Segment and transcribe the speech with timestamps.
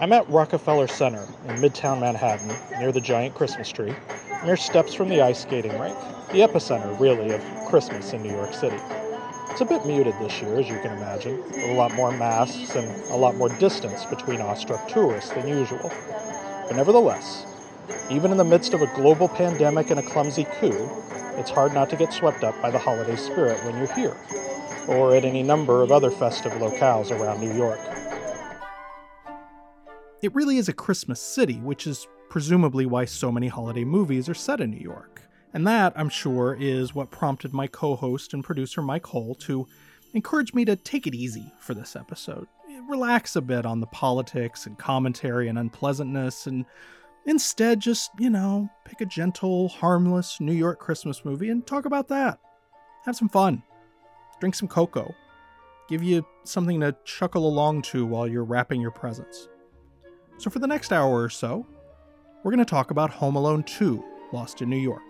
[0.00, 3.94] I'm at Rockefeller Center in Midtown Manhattan, near the giant Christmas tree,
[4.44, 5.96] mere steps from the ice skating rink,
[6.32, 8.76] the epicenter, really, of Christmas in New York City.
[9.50, 12.74] It's a bit muted this year, as you can imagine, with a lot more masks
[12.74, 15.92] and a lot more distance between awestruck tourists than usual.
[16.66, 17.46] But nevertheless,
[18.10, 20.90] even in the midst of a global pandemic and a clumsy coup,
[21.36, 24.16] it's hard not to get swept up by the holiday spirit when you're here,
[24.88, 27.78] or at any number of other festive locales around New York.
[30.24, 34.32] It really is a Christmas city, which is presumably why so many holiday movies are
[34.32, 35.20] set in New York.
[35.52, 39.66] And that, I'm sure, is what prompted my co host and producer Mike Hull to
[40.14, 42.46] encourage me to take it easy for this episode.
[42.88, 46.64] Relax a bit on the politics and commentary and unpleasantness, and
[47.26, 52.08] instead just, you know, pick a gentle, harmless New York Christmas movie and talk about
[52.08, 52.38] that.
[53.04, 53.62] Have some fun.
[54.40, 55.14] Drink some cocoa.
[55.86, 59.48] Give you something to chuckle along to while you're wrapping your presents.
[60.38, 61.66] So, for the next hour or so,
[62.42, 65.02] we're going to talk about Home Alone 2 Lost in New York,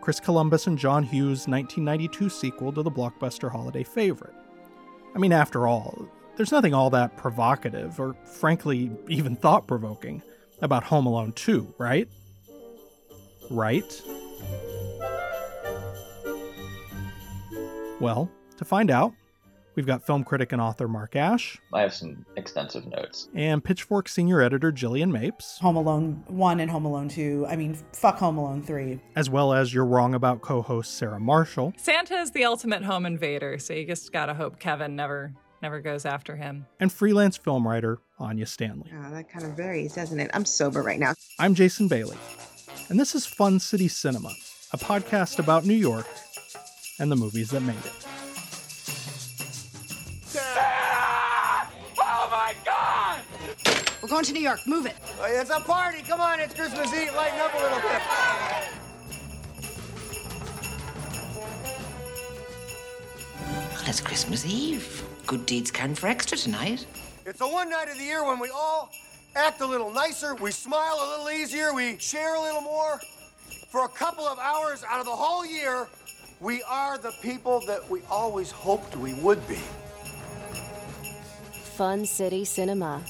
[0.00, 4.34] Chris Columbus and John Hughes' 1992 sequel to the blockbuster holiday favorite.
[5.14, 10.22] I mean, after all, there's nothing all that provocative, or frankly, even thought provoking,
[10.62, 12.08] about Home Alone 2, right?
[13.50, 14.02] Right?
[18.00, 19.14] Well, to find out,
[19.76, 21.58] We've got film critic and author Mark Ash.
[21.74, 23.28] I have some extensive notes.
[23.34, 25.58] And Pitchfork senior editor Jillian Mapes.
[25.58, 27.44] Home Alone 1 and Home Alone 2.
[27.46, 28.98] I mean, fuck Home Alone 3.
[29.16, 31.74] As well as You're Wrong About co host Sarah Marshall.
[31.76, 36.06] Santa is the ultimate home invader, so you just gotta hope Kevin never never goes
[36.06, 36.64] after him.
[36.80, 38.90] And freelance film writer Anya Stanley.
[38.94, 40.30] Oh, that kind of varies, doesn't it?
[40.32, 41.12] I'm sober right now.
[41.38, 42.16] I'm Jason Bailey,
[42.88, 44.32] and this is Fun City Cinema,
[44.72, 46.06] a podcast about New York
[46.98, 48.06] and the movies that made it.
[54.06, 54.64] We're going to New York.
[54.68, 54.94] Move it.
[55.24, 56.00] It's a party.
[56.00, 57.12] Come on, it's Christmas Eve.
[57.16, 58.00] Lighten up a little bit.
[63.72, 65.02] Well, it's Christmas Eve.
[65.26, 66.86] Good deeds count for extra tonight.
[67.24, 68.92] It's the one night of the year when we all
[69.34, 73.00] act a little nicer, we smile a little easier, we share a little more.
[73.72, 75.88] For a couple of hours out of the whole year,
[76.38, 79.58] we are the people that we always hoped we would be.
[81.74, 83.02] Fun City Cinema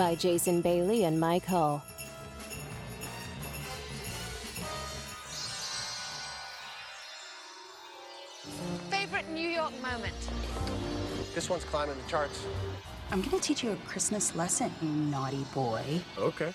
[0.00, 1.82] by Jason Bailey and Mike Hull.
[8.88, 10.14] Favorite New York moment?
[11.34, 12.46] This one's climbing the charts.
[13.12, 15.82] I'm gonna teach you a Christmas lesson, you naughty boy.
[16.16, 16.50] Okay.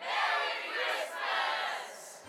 [0.00, 0.58] Merry
[1.86, 2.24] Christmas!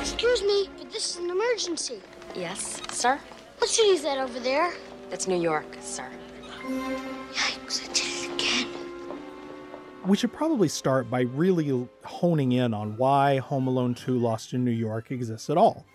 [0.00, 2.00] Excuse me, but this is an emergency.
[2.36, 3.18] Yes, sir?
[3.58, 4.72] What city is that over there?
[5.10, 6.08] That's New York, sir.
[7.32, 8.68] Yikes, did it again.
[10.06, 14.64] We should probably start by really honing in on why Home Alone 2 Lost in
[14.64, 15.86] New York exists at all.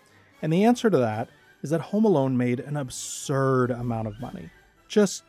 [0.42, 1.28] And the answer to that
[1.62, 4.50] is that Home Alone made an absurd amount of money.
[4.88, 5.24] Just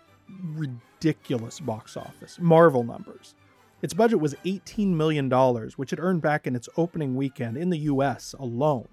[0.53, 3.35] ridiculous box office, Marvel numbers.
[3.81, 5.29] Its budget was $18 million,
[5.77, 8.87] which it earned back in its opening weekend in the US alone.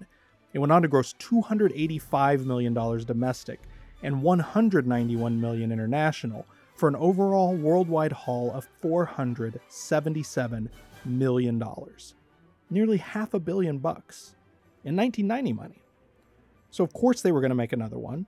[0.53, 3.61] It went on to gross $285 million domestic
[4.01, 6.45] and 191 million international
[6.77, 10.69] for an overall worldwide haul of 477
[11.05, 12.13] million dollars.
[12.69, 14.35] Nearly half a billion bucks
[14.83, 15.81] in 1990 money.
[16.69, 18.27] So of course they were going to make another one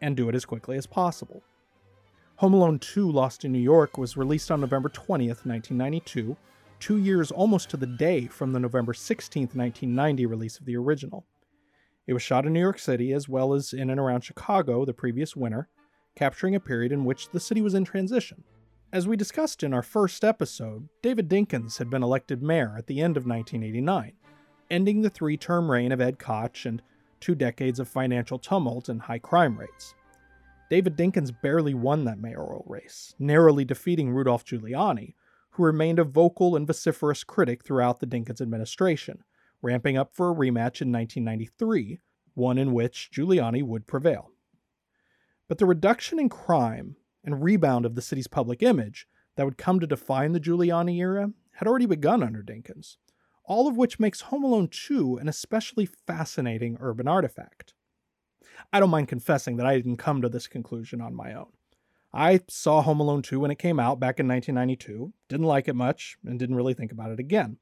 [0.00, 1.42] and do it as quickly as possible.
[2.36, 6.36] Home Alone 2 Lost in New York was released on November 20th, 1992,
[6.80, 11.26] 2 years almost to the day from the November 16th, 1990 release of the original.
[12.06, 14.94] It was shot in New York City as well as in and around Chicago the
[14.94, 15.68] previous winter,
[16.20, 18.44] capturing a period in which the city was in transition.
[18.92, 23.00] As we discussed in our first episode, David Dinkins had been elected mayor at the
[23.00, 24.12] end of 1989,
[24.70, 26.82] ending the three term reign of Ed Koch and
[27.20, 29.94] two decades of financial tumult and high crime rates.
[30.68, 35.14] David Dinkins barely won that mayoral race, narrowly defeating Rudolph Giuliani,
[35.52, 39.24] who remained a vocal and vociferous critic throughout the Dinkins administration,
[39.62, 41.98] ramping up for a rematch in 1993,
[42.34, 44.32] one in which Giuliani would prevail.
[45.50, 46.94] But the reduction in crime
[47.24, 51.32] and rebound of the city's public image that would come to define the Giuliani era
[51.54, 52.98] had already begun under Dinkins,
[53.44, 57.74] all of which makes Home Alone 2 an especially fascinating urban artifact.
[58.72, 61.50] I don't mind confessing that I didn't come to this conclusion on my own.
[62.12, 65.74] I saw Home Alone 2 when it came out back in 1992, didn't like it
[65.74, 67.56] much, and didn't really think about it again.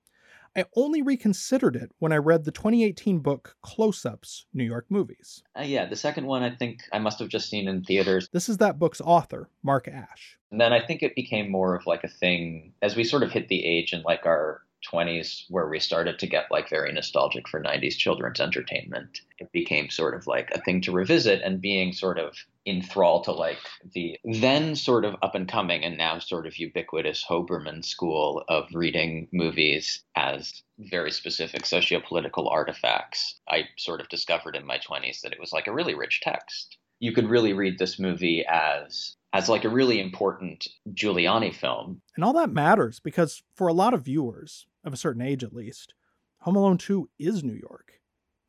[0.56, 5.42] I only reconsidered it when I read the 2018 book Close Ups New York Movies.
[5.58, 8.28] Uh, yeah, the second one I think I must have just seen in theaters.
[8.32, 10.38] This is that book's author, Mark Ash.
[10.50, 13.30] And then I think it became more of like a thing as we sort of
[13.30, 17.48] hit the age in like our 20s where we started to get like very nostalgic
[17.48, 19.20] for 90s children's entertainment.
[19.38, 23.22] It became sort of like a thing to revisit and being sort of in thrall
[23.24, 23.58] to like
[23.94, 28.66] the then sort of up and coming and now sort of ubiquitous Hoberman school of
[28.72, 33.40] reading movies as very specific sociopolitical artifacts.
[33.48, 36.76] I sort of discovered in my 20s that it was like a really rich text.
[37.00, 42.00] You could really read this movie as as like a really important Giuliani film.
[42.16, 45.54] And all that matters because for a lot of viewers, of a certain age at
[45.54, 45.94] least,
[46.40, 48.00] Home Alone 2 is New York.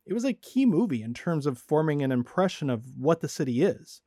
[0.06, 3.62] It was a key movie in terms of forming an impression of what the city
[3.62, 4.00] is,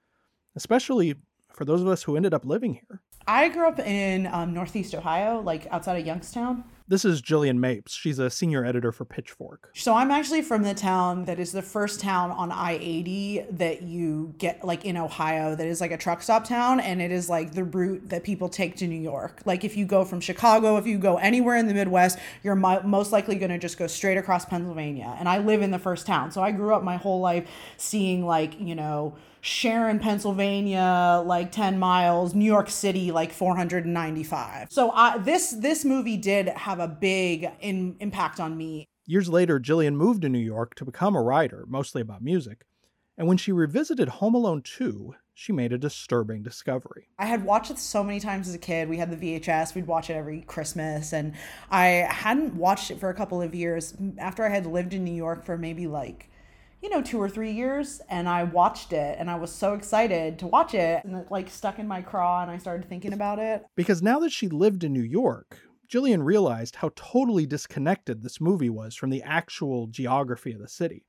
[0.55, 1.15] especially
[1.53, 3.01] for those of us who ended up living here.
[3.27, 6.63] I grew up in um, Northeast Ohio, like outside of Youngstown.
[6.85, 7.93] This is Jillian Mapes.
[7.93, 9.71] She's a senior editor for Pitchfork.
[9.73, 13.83] So I'm actually from the town that is the first town on I 80 that
[13.83, 16.81] you get, like in Ohio, that is like a truck stop town.
[16.81, 19.41] And it is like the route that people take to New York.
[19.45, 23.13] Like if you go from Chicago, if you go anywhere in the Midwest, you're most
[23.13, 25.15] likely going to just go straight across Pennsylvania.
[25.17, 26.31] And I live in the first town.
[26.31, 27.47] So I grew up my whole life
[27.77, 34.71] seeing, like, you know, Sharon, Pennsylvania, like 10 miles, New York City, like 495.
[34.71, 38.87] So I, this this movie did have a big in, impact on me.
[39.05, 42.65] Years later, Jillian moved to New York to become a writer, mostly about music.
[43.17, 47.09] And when she revisited Home Alone 2, she made a disturbing discovery.
[47.19, 48.87] I had watched it so many times as a kid.
[48.87, 51.33] We had the VHS, we'd watch it every Christmas, and
[51.69, 55.13] I hadn't watched it for a couple of years after I had lived in New
[55.13, 56.29] York for maybe like
[56.83, 58.01] you know, two or three years.
[58.09, 61.03] And I watched it and I was so excited to watch it.
[61.05, 63.63] And it like stuck in my craw and I started thinking about it.
[63.77, 65.59] Because now that she lived in New York,
[65.89, 71.05] Jillian realized how totally disconnected this movie was from the actual geography of the city.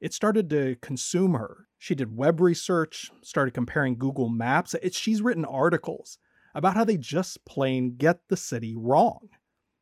[0.00, 1.66] It started to consume her.
[1.78, 4.74] She did web research, started comparing Google Maps.
[4.74, 6.18] It, she's written articles
[6.54, 9.28] about how they just plain get the city wrong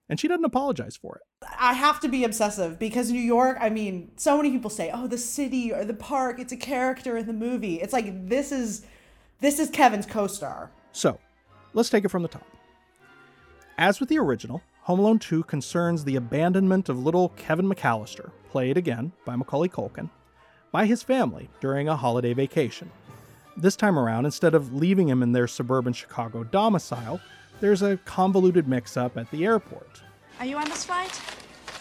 [0.09, 1.49] and she doesn't apologize for it.
[1.59, 5.07] I have to be obsessive because New York, I mean, so many people say, "Oh,
[5.07, 8.87] the city or the park, it's a character in the movie." It's like this is
[9.41, 10.71] this is Kevin's co-star.
[10.93, 11.19] So,
[11.75, 12.47] let's take it from the top.
[13.79, 18.77] As with the original, Home Alone 2 concerns the abandonment of little Kevin McAllister, played
[18.77, 20.09] again by Macaulay Culkin,
[20.73, 22.91] by his family during a holiday vacation.
[23.57, 27.21] This time around, instead of leaving him in their suburban Chicago domicile,
[27.61, 30.03] there's a convoluted mix up at the airport.
[30.41, 31.21] Are you on this flight?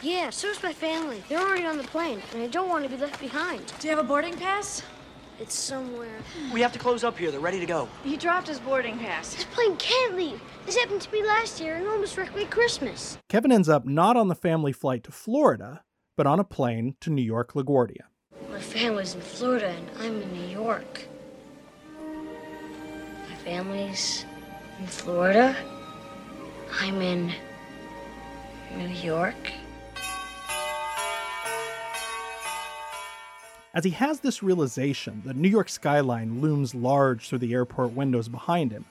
[0.01, 1.24] Yeah, so's my family.
[1.30, 3.74] They're already on the plane, and I don't want to be left behind.
[3.80, 4.81] Do you have a boarding pass?
[5.39, 6.18] It's somewhere.
[6.54, 7.30] We have to close up here.
[7.30, 7.89] They're ready to go.
[8.04, 9.36] He dropped his boarding pass.
[9.36, 10.42] This plane can't leave.
[10.66, 13.18] This happened to me last year and almost wrecked my Christmas.
[13.28, 15.83] Kevin ends up not on the family flight to Florida,
[16.16, 18.04] but on a plane to New York LaGuardia.
[18.50, 21.06] My family's in Florida and I'm in New York.
[23.30, 24.24] My family's
[24.80, 25.56] in Florida.
[26.80, 27.31] I'm in
[28.77, 29.36] New York.
[33.74, 38.30] As he has this realization, the New York skyline looms large through the airport windows
[38.30, 38.86] behind him.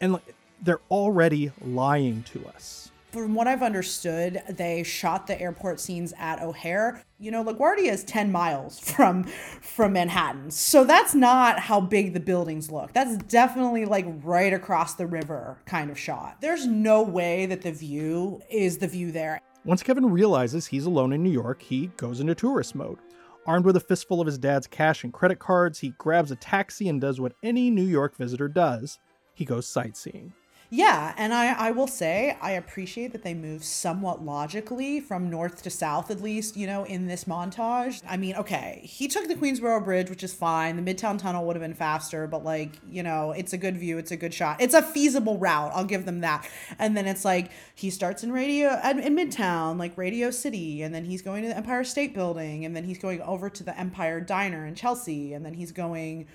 [0.00, 0.18] And
[0.60, 2.89] they're already lying to us.
[3.12, 7.02] From what I've understood, they shot the airport scenes at O'Hare.
[7.18, 10.50] You know, LaGuardia is 10 miles from from Manhattan.
[10.50, 12.92] So that's not how big the buildings look.
[12.92, 16.40] That's definitely like right across the river kind of shot.
[16.40, 19.40] There's no way that the view is the view there.
[19.64, 22.98] Once Kevin realizes he's alone in New York, he goes into tourist mode.
[23.44, 26.88] Armed with a fistful of his dad's cash and credit cards, he grabs a taxi
[26.88, 28.98] and does what any New York visitor does
[29.34, 30.32] he goes sightseeing.
[30.72, 35.62] Yeah, and I, I will say I appreciate that they move somewhat logically from north
[35.62, 38.00] to south, at least, you know, in this montage.
[38.08, 40.82] I mean, okay, he took the Queensboro Bridge, which is fine.
[40.82, 43.98] The Midtown Tunnel would have been faster, but like, you know, it's a good view,
[43.98, 44.60] it's a good shot.
[44.60, 46.48] It's a feasible route, I'll give them that.
[46.78, 51.04] And then it's like he starts in radio in Midtown, like Radio City, and then
[51.04, 54.20] he's going to the Empire State Building, and then he's going over to the Empire
[54.20, 56.28] Diner in Chelsea, and then he's going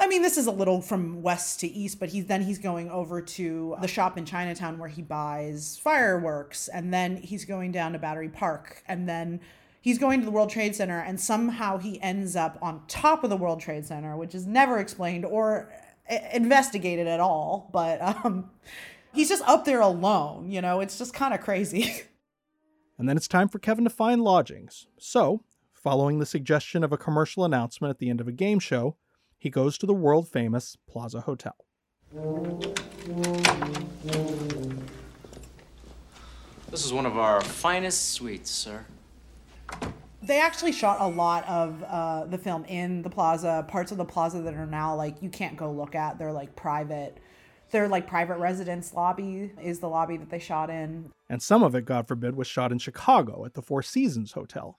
[0.00, 2.88] I mean, this is a little from west to east, but he's then he's going
[2.90, 7.92] over to the shop in Chinatown where he buys fireworks, and then he's going down
[7.92, 9.40] to Battery Park, and then
[9.80, 13.30] he's going to the World Trade Center, and somehow he ends up on top of
[13.30, 15.72] the World Trade Center, which is never explained or
[16.32, 17.68] investigated at all.
[17.72, 18.50] But um,
[19.12, 20.52] he's just up there alone.
[20.52, 22.02] You know, it's just kind of crazy.
[22.98, 24.86] and then it's time for Kevin to find lodgings.
[24.96, 28.96] So, following the suggestion of a commercial announcement at the end of a game show
[29.38, 31.54] he goes to the world famous Plaza Hotel.
[36.70, 38.84] This is one of our finest suites, sir.
[40.20, 44.04] They actually shot a lot of uh, the film in the plaza, parts of the
[44.04, 46.18] plaza that are now like you can't go look at.
[46.18, 47.16] They're like private.
[47.70, 51.12] They're like private residence lobby is the lobby that they shot in.
[51.28, 54.78] And some of it, God forbid, was shot in Chicago at the Four Seasons Hotel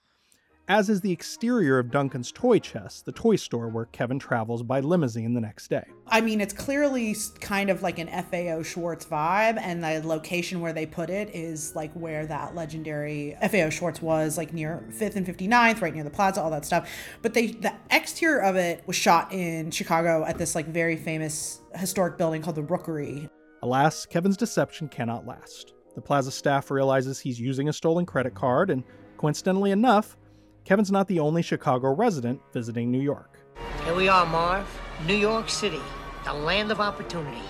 [0.70, 4.78] as is the exterior of Duncan's toy chest, the toy store where Kevin travels by
[4.78, 5.82] limousine the next day.
[6.06, 10.72] I mean, it's clearly kind of like an FAO Schwarz vibe, and the location where
[10.72, 15.26] they put it is like where that legendary FAO Schwarz was, like near 5th and
[15.26, 16.88] 59th, right near the plaza, all that stuff.
[17.20, 21.62] But they the exterior of it was shot in Chicago at this like very famous
[21.74, 23.28] historic building called the Rookery.
[23.62, 25.74] Alas, Kevin's deception cannot last.
[25.96, 28.84] The plaza staff realizes he's using a stolen credit card, and
[29.16, 30.16] coincidentally enough,
[30.64, 33.38] Kevin's not the only Chicago resident visiting New York.
[33.84, 34.66] Here we are, Marv.
[35.06, 35.80] New York City,
[36.24, 37.42] the land of opportunity.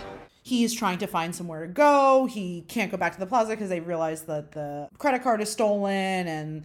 [0.42, 2.26] He's trying to find somewhere to go.
[2.26, 5.50] He can't go back to the plaza because they realize that the credit card is
[5.50, 6.64] stolen and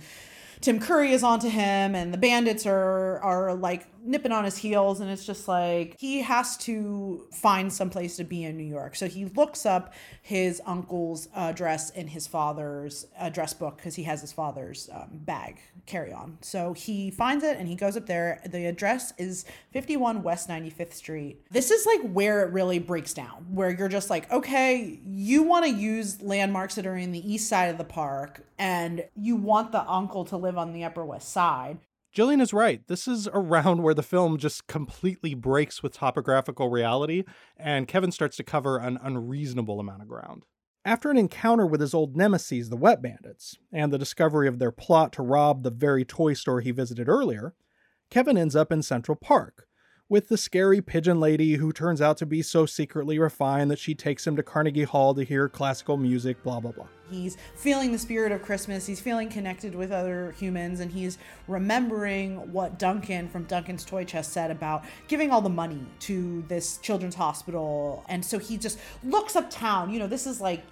[0.61, 4.99] Tim Curry is onto him and the bandits are are like nipping on his heels
[4.99, 8.95] and it's just like he has to find some place to be in New York.
[8.95, 14.21] So he looks up his uncle's address in his father's address book because he has
[14.21, 16.37] his father's um, bag carry on.
[16.41, 18.41] So he finds it and he goes up there.
[18.45, 21.41] The address is 51 West 95th Street.
[21.51, 25.65] This is like where it really breaks down, where you're just like, okay, you want
[25.65, 29.71] to use landmarks that are in the east side of the park and you want
[29.71, 31.79] the uncle to live on the Upper West Side.
[32.15, 32.81] Jillian is right.
[32.87, 37.25] This is around where the film just completely breaks with topographical reality,
[37.57, 40.45] and Kevin starts to cover an unreasonable amount of ground.
[40.85, 44.71] After an encounter with his old nemesis, the Wet Bandits, and the discovery of their
[44.71, 47.53] plot to rob the very toy store he visited earlier,
[48.09, 49.67] Kevin ends up in Central Park,
[50.07, 53.93] with the scary pigeon lady who turns out to be so secretly refined that she
[53.93, 56.87] takes him to Carnegie Hall to hear classical music, blah, blah, blah.
[57.09, 58.85] He's feeling the spirit of Christmas.
[58.85, 64.31] He's feeling connected with other humans, and he's remembering what Duncan from Duncan's Toy Chest
[64.31, 68.03] said about giving all the money to this children's hospital.
[68.09, 69.91] And so he just looks uptown.
[69.91, 70.63] You know, this is like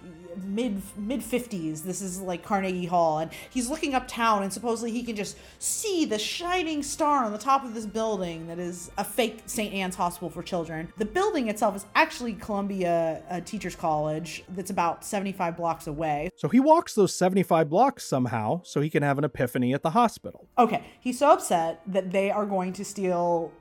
[0.42, 1.82] mid mid 50s.
[1.82, 6.04] This is like Carnegie Hall, and he's looking uptown, and supposedly he can just see
[6.04, 9.72] the shining star on the top of this building that is a fake St.
[9.72, 10.92] Anne's Hospital for Children.
[10.98, 14.44] The building itself is actually Columbia uh, Teachers College.
[14.50, 16.23] That's about 75 blocks away.
[16.36, 19.90] So he walks those 75 blocks somehow so he can have an epiphany at the
[19.90, 20.48] hospital.
[20.58, 23.52] Okay, he's so upset that they are going to steal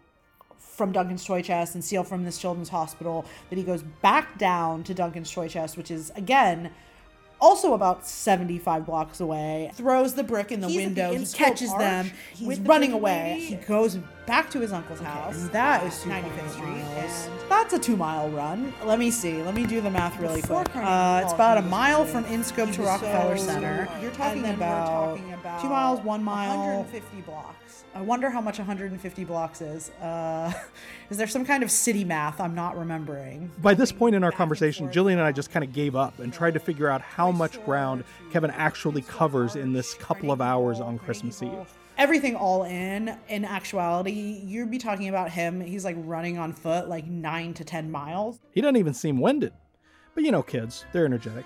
[0.57, 4.83] from Duncan's Toy Chest and steal from this children's hospital that he goes back down
[4.83, 6.71] to Duncan's Toy Chest, which is again
[7.43, 11.11] also about 75 blocks away, throws the brick in the He's window.
[11.13, 12.11] the he catches Arch them.
[12.33, 13.33] He's the running away.
[13.33, 13.45] lady.
[13.47, 15.35] He goes back to his uncle's house.
[15.35, 16.65] and that is is 95th Street.
[16.67, 17.29] miles.
[17.49, 18.73] That's a two mile run.
[18.85, 19.43] Let me see.
[19.43, 20.77] Let me do the math really Before quick.
[20.77, 23.89] Uh, it's about a mile from Inscope to Rockefeller so- Center.
[24.01, 26.57] You're talking and then about- about, talking about two miles, one mile.
[26.57, 27.55] 150 blocks.
[27.95, 29.89] I wonder how much 150 blocks is.
[30.01, 30.51] Uh,
[31.11, 33.51] is there some kind of city math I'm not remembering?
[33.61, 36.33] By this point in our conversation, Jillian and I just kind of gave up and
[36.33, 40.79] tried to figure out how much ground Kevin actually covers in this couple of hours
[40.79, 41.77] on Christmas Eve.
[41.99, 46.89] everything all in in actuality you'd be talking about him he's like running on foot
[46.89, 49.53] like nine to ten miles He doesn't even seem winded.
[50.15, 51.45] But you know, kids, they're energetic.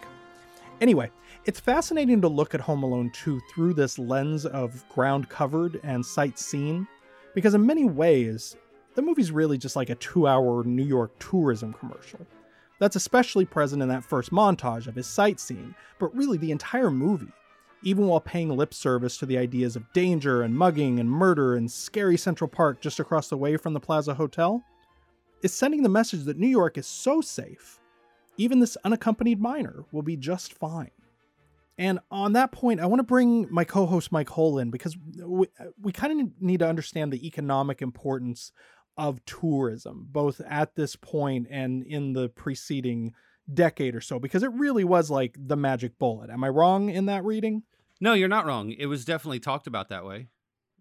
[0.80, 1.10] Anyway,
[1.48, 6.06] it's fascinating to look at Home Alone 2 through this lens of ground covered and
[6.06, 6.86] sight seen,
[7.34, 8.58] because in many ways,
[8.96, 12.20] the movie's really just like a two hour New York tourism commercial.
[12.80, 17.32] That's especially present in that first montage of his sightseeing, but really the entire movie,
[17.82, 21.72] even while paying lip service to the ideas of danger and mugging and murder and
[21.72, 24.62] scary Central Park just across the way from the Plaza Hotel,
[25.42, 27.80] is sending the message that New York is so safe,
[28.36, 30.92] even this unaccompanied minor will be just fine.
[31.78, 34.98] And on that point, I want to bring my co host Mike Hull in because
[35.24, 35.48] we,
[35.80, 38.52] we kind of need to understand the economic importance
[38.98, 43.14] of tourism, both at this point and in the preceding
[43.54, 46.30] decade or so, because it really was like the magic bullet.
[46.32, 47.64] Am I wrong in that reading?
[48.02, 48.72] No, you're not wrong.
[48.72, 50.28] It was definitely talked about that way.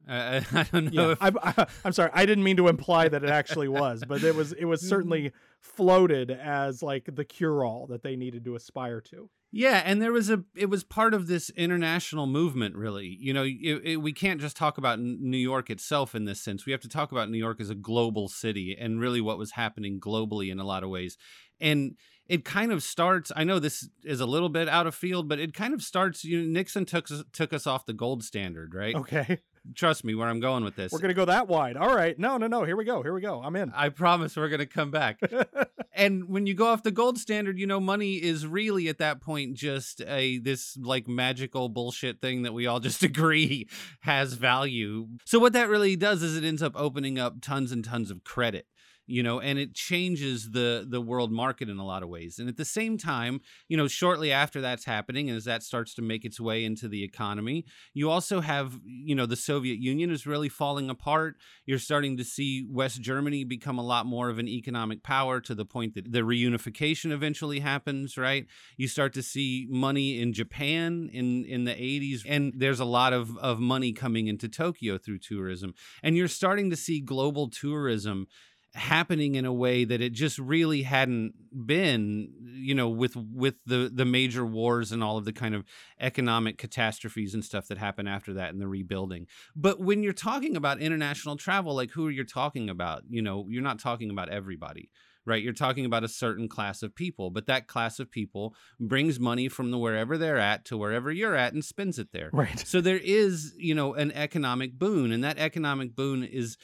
[0.09, 1.09] Uh, I don't know.
[1.09, 2.11] Yeah, if- I'm, I, I'm sorry.
[2.15, 4.53] I didn't mean to imply that it actually was, but it was.
[4.53, 9.29] It was certainly floated as like the cure-all that they needed to aspire to.
[9.57, 13.17] Yeah, and there was a it was part of this international movement really.
[13.19, 16.67] You know, it, it, we can't just talk about New York itself in this sense.
[16.67, 19.53] We have to talk about New York as a global city and really what was
[19.53, 21.17] happening globally in a lot of ways.
[21.59, 21.97] And
[22.27, 25.39] it kind of starts I know this is a little bit out of field, but
[25.39, 28.95] it kind of starts you know, Nixon took took us off the gold standard, right?
[28.95, 29.41] Okay.
[29.75, 30.93] Trust me where I'm going with this.
[30.93, 31.77] We're gonna go that wide.
[31.77, 32.19] All right.
[32.19, 32.65] No, no, no.
[32.65, 33.03] Here we go.
[33.03, 33.43] Here we go.
[33.43, 33.73] I'm in.
[33.75, 35.21] I promise we're going to come back.
[35.93, 39.21] and when you go off the gold standard, you know, money is really at that
[39.21, 43.69] point just a this like magical bullshit thing that we all just agree
[44.01, 45.09] has value.
[45.25, 48.25] So what that really does is it ends up opening up tons and tons of
[48.25, 48.67] credit
[49.07, 52.49] you know and it changes the the world market in a lot of ways and
[52.49, 56.25] at the same time you know shortly after that's happening as that starts to make
[56.25, 60.49] its way into the economy you also have you know the soviet union is really
[60.49, 61.37] falling apart.
[61.65, 65.55] You're starting to see west germany become a lot more of an economic power to
[65.55, 68.47] the point that the reunification eventually happens right?
[68.77, 73.13] You start to see money in japan in in the 80s and there's a lot
[73.13, 78.27] of of money coming into tokyo through tourism and you're starting to see global tourism
[78.77, 81.33] happening in a way that it just really hadn't
[81.67, 85.65] been you know with with the the major wars and all of the kind of
[85.99, 90.57] economic catastrophes and stuff that happened after that and the rebuilding but when you're talking
[90.57, 94.29] about international travel like who are you talking about you know you're not talking about
[94.29, 94.91] everybody
[95.27, 95.43] right?
[95.43, 99.49] You're talking about a certain class of people, but that class of people brings money
[99.49, 102.31] from the wherever they're at to wherever you're at and spends it there.
[102.33, 102.59] Right.
[102.61, 106.57] So there is, you know, an economic boon, and that economic boon is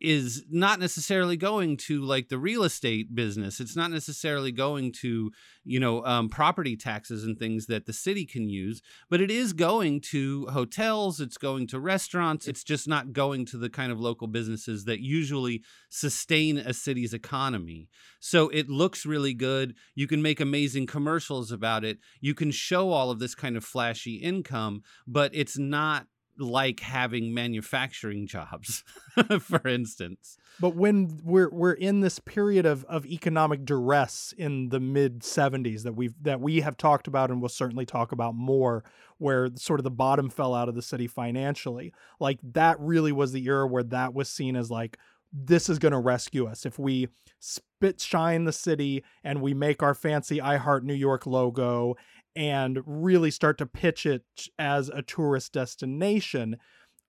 [0.00, 3.60] is not necessarily going to like the real estate business.
[3.60, 5.30] It's not necessarily going to,
[5.64, 8.80] you know, um, property taxes and things that the city can use,
[9.10, 11.20] but it is going to hotels.
[11.20, 12.48] It's going to restaurants.
[12.48, 17.12] It's just not going to the kind of local businesses that usually sustain a city's
[17.12, 17.88] economy.
[18.20, 19.74] So it looks really good.
[19.94, 21.98] You can make amazing commercials about it.
[22.20, 26.06] You can show all of this kind of flashy income, but it's not
[26.40, 28.82] like having manufacturing jobs,
[29.40, 30.38] for instance.
[30.58, 35.82] But when we're we're in this period of, of economic duress in the mid 70s
[35.82, 38.84] that we've that we have talked about and will certainly talk about more,
[39.18, 43.32] where sort of the bottom fell out of the city financially, like that really was
[43.32, 44.98] the era where that was seen as like
[45.32, 49.82] this is going to rescue us if we spit shine the city and we make
[49.82, 51.96] our fancy I Heart New York logo
[52.40, 54.24] and really start to pitch it
[54.58, 56.56] as a tourist destination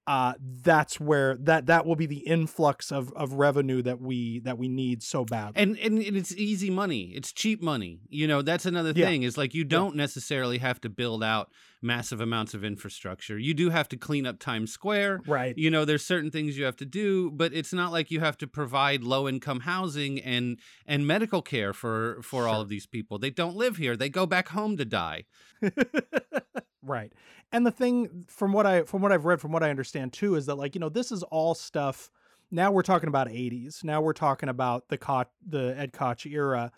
[0.08, 4.58] uh, that's where that that will be the influx of of revenue that we that
[4.58, 5.54] we need so bad.
[5.56, 7.12] And, and and it's easy money.
[7.16, 8.00] It's cheap money.
[8.10, 9.22] You know, that's another thing.
[9.22, 9.28] Yeah.
[9.28, 10.02] Is like you don't yeah.
[10.02, 11.52] necessarily have to build out
[11.84, 13.38] massive amounts of infrastructure.
[13.38, 15.22] You do have to clean up Times Square.
[15.28, 15.56] Right.
[15.58, 18.38] You know, there's certain things you have to do, but it's not like you have
[18.40, 22.48] to provide low income housing and and medical care for for sure.
[22.48, 23.20] all of these people.
[23.20, 23.96] They don't live here.
[23.96, 25.26] They go back home to die.
[26.84, 27.12] right.
[27.52, 30.36] And the thing from what i from what i've read from what i understand too
[30.36, 32.10] is that like you know this is all stuff
[32.50, 36.72] now we're talking about 80s now we're talking about the Koch, the ed koch era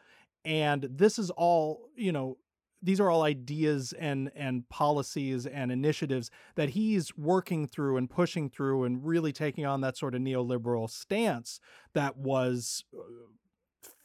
[0.46, 2.38] and this is all you know
[2.82, 8.50] these are all ideas and and policies and initiatives that he's working through and pushing
[8.50, 11.60] through and really taking on that sort of neoliberal stance
[11.94, 13.02] that was uh,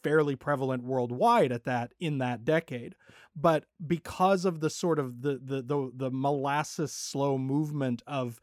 [0.03, 2.95] fairly prevalent worldwide at that in that decade.
[3.35, 8.39] But because of the sort of the the the, the molasses slow movement of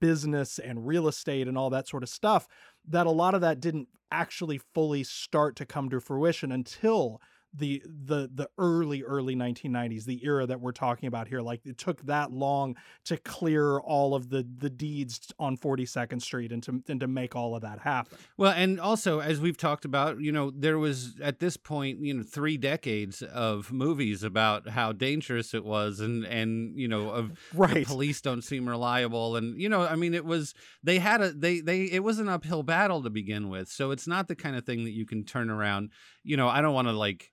[0.00, 2.48] business and real estate and all that sort of stuff
[2.88, 7.20] that a lot of that didn't actually fully start to come to fruition until
[7.56, 11.78] the the the early early 1990s the era that we're talking about here like it
[11.78, 16.82] took that long to clear all of the the deeds on 42nd street and to
[16.88, 18.18] and to make all of that happen.
[18.36, 22.14] Well and also as we've talked about you know there was at this point you
[22.14, 27.38] know 3 decades of movies about how dangerous it was and and you know of
[27.54, 27.86] right.
[27.86, 29.36] police don't seem reliable.
[29.36, 32.28] And you know i mean it was they had a they they it was an
[32.28, 33.68] uphill battle to begin with.
[33.68, 35.90] So it's not the kind of thing that you can turn around
[36.24, 37.30] you know i don't want to like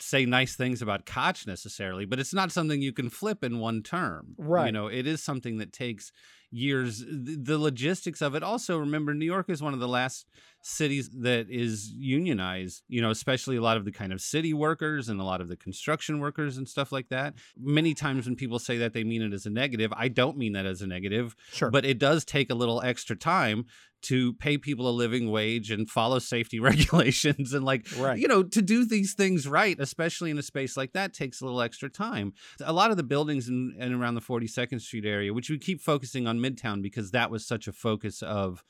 [0.00, 3.82] say nice things about Koch necessarily, but it's not something you can flip in one
[3.82, 4.34] term.
[4.38, 4.66] Right.
[4.66, 6.12] You know, it is something that takes
[6.50, 7.04] years.
[7.06, 8.42] The logistics of it.
[8.42, 10.26] Also, remember, New York is one of the last
[10.62, 15.08] cities that is unionized, you know, especially a lot of the kind of city workers
[15.08, 17.34] and a lot of the construction workers and stuff like that.
[17.58, 19.92] Many times when people say that, they mean it as a negative.
[19.96, 21.34] I don't mean that as a negative.
[21.52, 21.70] Sure.
[21.70, 23.66] But it does take a little extra time
[24.04, 28.18] to pay people a living wage and follow safety regulations and like right.
[28.18, 31.44] you know to do these things right especially in a space like that takes a
[31.44, 32.32] little extra time
[32.64, 35.80] a lot of the buildings in and around the 42nd street area which we keep
[35.80, 38.62] focusing on midtown because that was such a focus of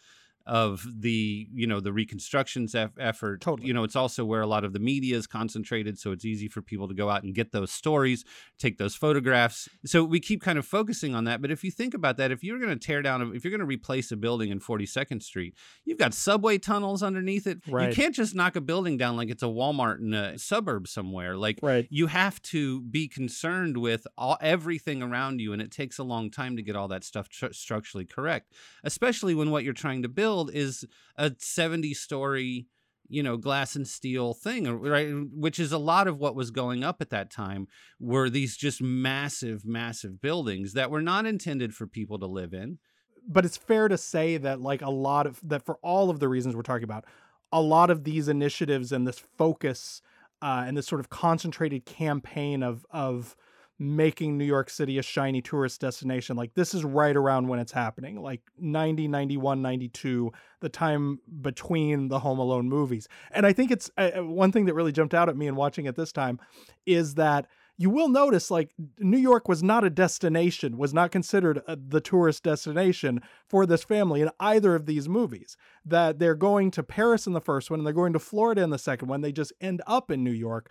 [0.47, 3.67] of the you know the reconstructions eff- effort totally.
[3.67, 6.49] you know it's also where a lot of the media is concentrated so it's easy
[6.49, 8.25] for people to go out and get those stories
[8.59, 11.95] take those photographs so we keep kind of focusing on that but if you think
[11.95, 14.51] about that if you're going to tear down if you're going to replace a building
[14.51, 15.55] in 42nd street
[15.87, 17.89] you've got subway tunnels underneath it right.
[17.89, 21.39] you can't just knock a building down like it's a walmart in a suburb somewhere
[21.39, 21.87] like right.
[21.89, 26.31] you have to be concerned with all everything around you and it takes a long
[26.31, 28.53] time to get all that stuff tr- structurally correct
[28.83, 30.85] especially when what you're trying to build build is
[31.17, 32.67] a 70 story
[33.09, 36.83] you know glass and steel thing right which is a lot of what was going
[36.83, 37.69] up at that time
[38.01, 42.79] were these just massive massive buildings that were not intended for people to live in.
[43.27, 46.29] But it's fair to say that like a lot of that for all of the
[46.29, 47.05] reasons we're talking about
[47.53, 50.03] a lot of these initiatives and this focus
[50.43, 53.37] uh, and this sort of concentrated campaign of of
[53.79, 56.37] making New York City a shiny tourist destination.
[56.37, 62.09] Like this is right around when it's happening, like 90, 91, 92, the time between
[62.09, 63.09] the Home Alone movies.
[63.33, 65.87] And I think it's uh, one thing that really jumped out at me in watching
[65.87, 66.39] it this time
[66.87, 71.61] is that you will notice like New York was not a destination, was not considered
[71.67, 75.57] a, the tourist destination for this family in either of these movies.
[75.85, 78.71] That they're going to Paris in the first one and they're going to Florida in
[78.71, 79.23] the second one.
[79.23, 80.71] They just end up in New York.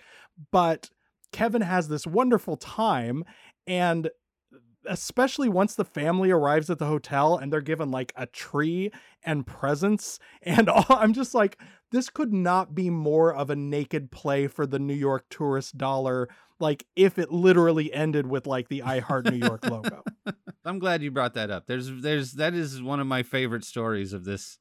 [0.51, 0.89] But
[1.33, 3.25] Kevin has this wonderful time
[3.67, 4.09] and
[4.85, 8.91] especially once the family arrives at the hotel and they're given like a tree
[9.23, 11.59] and presents and all, I'm just like
[11.91, 16.29] this could not be more of a naked play for the New York tourist dollar
[16.59, 20.03] like if it literally ended with like the I Heart New York logo.
[20.65, 21.67] I'm glad you brought that up.
[21.67, 24.57] There's there's that is one of my favorite stories of this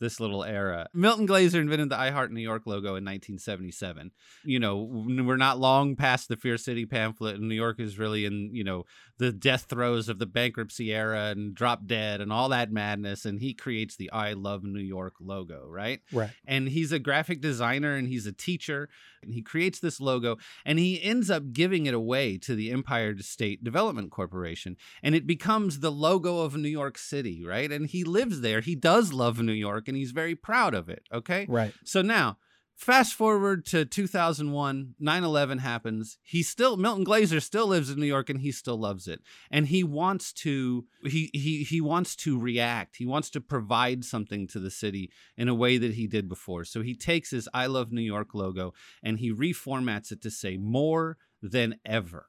[0.00, 0.88] this little era.
[0.92, 4.10] Milton Glaser invented the I Heart New York logo in 1977.
[4.44, 8.24] You know, we're not long past the Fear City pamphlet, and New York is really
[8.24, 8.84] in, you know,
[9.20, 13.26] the death throes of the bankruptcy era and drop dead and all that madness.
[13.26, 16.00] And he creates the I Love New York logo, right?
[16.10, 16.30] Right.
[16.46, 18.88] And he's a graphic designer and he's a teacher.
[19.22, 23.14] And he creates this logo and he ends up giving it away to the Empire
[23.18, 24.78] State Development Corporation.
[25.02, 27.70] And it becomes the logo of New York City, right?
[27.70, 28.62] And he lives there.
[28.62, 31.02] He does love New York and he's very proud of it.
[31.12, 31.44] Okay.
[31.48, 31.74] Right.
[31.84, 32.38] So now,
[32.80, 38.30] fast forward to 2001 9-11 happens he still milton glaser still lives in new york
[38.30, 42.96] and he still loves it and he wants to he he he wants to react
[42.96, 46.64] he wants to provide something to the city in a way that he did before
[46.64, 48.72] so he takes his i love new york logo
[49.02, 52.24] and he reformats it to say more than ever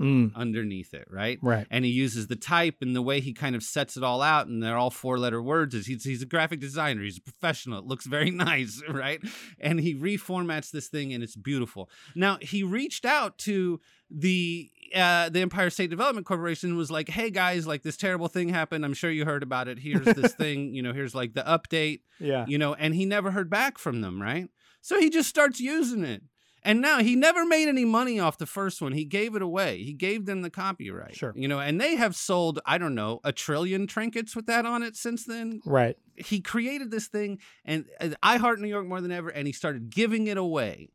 [0.00, 0.34] Mm.
[0.34, 1.38] underneath it, right?
[1.40, 1.68] Right.
[1.70, 4.48] And he uses the type and the way he kind of sets it all out,
[4.48, 5.72] and they're all four letter words.
[5.72, 7.78] Is he's, he's a graphic designer, he's a professional.
[7.78, 9.20] It looks very nice, right?
[9.60, 11.88] And he reformats this thing, and it's beautiful.
[12.16, 13.80] Now he reached out to
[14.10, 18.48] the uh, the Empire State Development Corporation was like, "Hey guys, like this terrible thing
[18.48, 18.84] happened.
[18.84, 19.78] I'm sure you heard about it.
[19.78, 20.74] Here's this thing.
[20.74, 22.00] You know, here's like the update.
[22.18, 22.44] Yeah.
[22.48, 24.48] You know." And he never heard back from them, right?
[24.80, 26.22] So he just starts using it.
[26.64, 28.92] And now he never made any money off the first one.
[28.92, 29.82] He gave it away.
[29.82, 31.14] He gave them the copyright.
[31.14, 31.32] Sure.
[31.36, 34.82] You know, and they have sold, I don't know, a trillion trinkets with that on
[34.82, 35.60] it since then.
[35.66, 35.96] Right.
[36.16, 39.52] He created this thing and uh, I heart New York more than ever and he
[39.52, 40.88] started giving it away.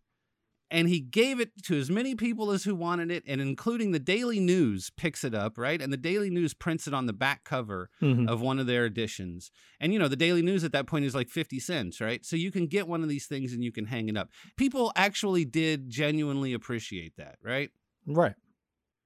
[0.72, 4.00] And he gave it to as many people as who wanted it, and including the
[4.00, 5.82] Daily News picks it up, right?
[5.82, 8.28] And the Daily News prints it on the back cover Mhm.
[8.30, 9.50] of one of their editions.
[9.80, 12.24] And you know, the Daily News at that point is like 50 cents, right?
[12.24, 14.30] So you can get one of these things and you can hang it up.
[14.58, 17.72] People actually did genuinely appreciate that, right?
[18.06, 18.36] Right.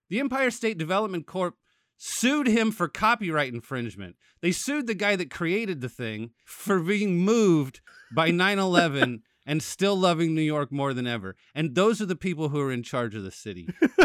[0.09, 1.55] The Empire State Development Corp
[1.97, 4.17] sued him for copyright infringement.
[4.41, 7.79] They sued the guy that created the thing for being moved
[8.13, 11.35] by 9 11 and still loving New York more than ever.
[11.53, 13.69] And those are the people who are in charge of the city.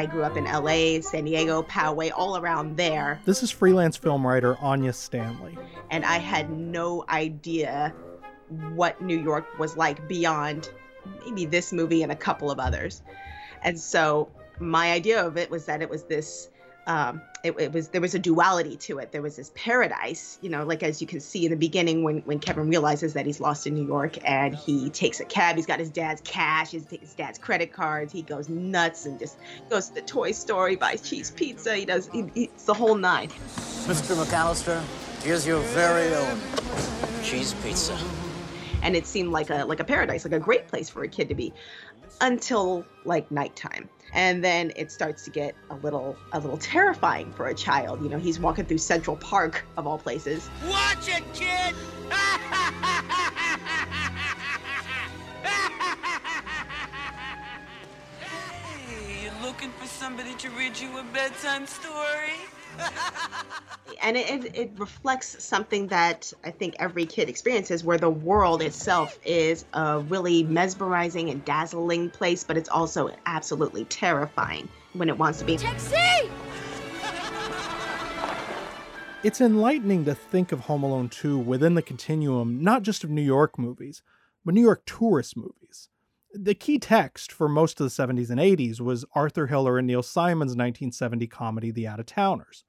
[0.00, 3.20] I grew up in LA, San Diego, Poway, all around there.
[3.26, 5.58] This is freelance film writer Anya Stanley.
[5.90, 7.94] And I had no idea
[8.74, 10.70] what New York was like beyond
[11.26, 13.02] maybe this movie and a couple of others.
[13.62, 16.48] And so my idea of it was that it was this
[16.86, 19.12] um, it, it was there was a duality to it.
[19.12, 22.18] There was this paradise, you know, like as you can see in the beginning when
[22.20, 25.56] when Kevin realizes that he's lost in New York and he takes a cab.
[25.56, 28.12] He's got his dad's cash, his, his dad's credit cards.
[28.12, 30.68] He goes nuts and just goes to the toy store.
[30.68, 31.74] He buys cheese pizza.
[31.76, 33.28] He does he, it's the whole nine.
[33.28, 34.22] Mr.
[34.22, 34.82] McAllister,
[35.22, 36.40] here's your very own
[37.22, 37.96] cheese pizza.
[38.82, 41.28] and it seemed like a like a paradise, like a great place for a kid
[41.28, 41.52] to be,
[42.20, 47.46] until like nighttime, and then it starts to get a little a little terrifying for
[47.46, 48.02] a child.
[48.02, 51.74] You know, he's walking through Central Park of all places, Watch it, kid!
[58.20, 62.34] Hey, you looking for somebody to read you a bedtime story?
[64.02, 68.62] and it, it it reflects something that I think every kid experiences, where the world
[68.62, 75.18] itself is a really mesmerizing and dazzling place, but it's also absolutely terrifying when it
[75.18, 75.56] wants to be.
[75.56, 75.96] Taxi!
[79.22, 83.20] It's enlightening to think of Home Alone 2 within the continuum, not just of New
[83.20, 84.02] York movies,
[84.46, 85.59] but New York tourist movies.
[86.32, 90.02] The key text for most of the 70s and 80s was Arthur Hiller and Neil
[90.02, 92.62] Simon's 1970 comedy The Out of Towners.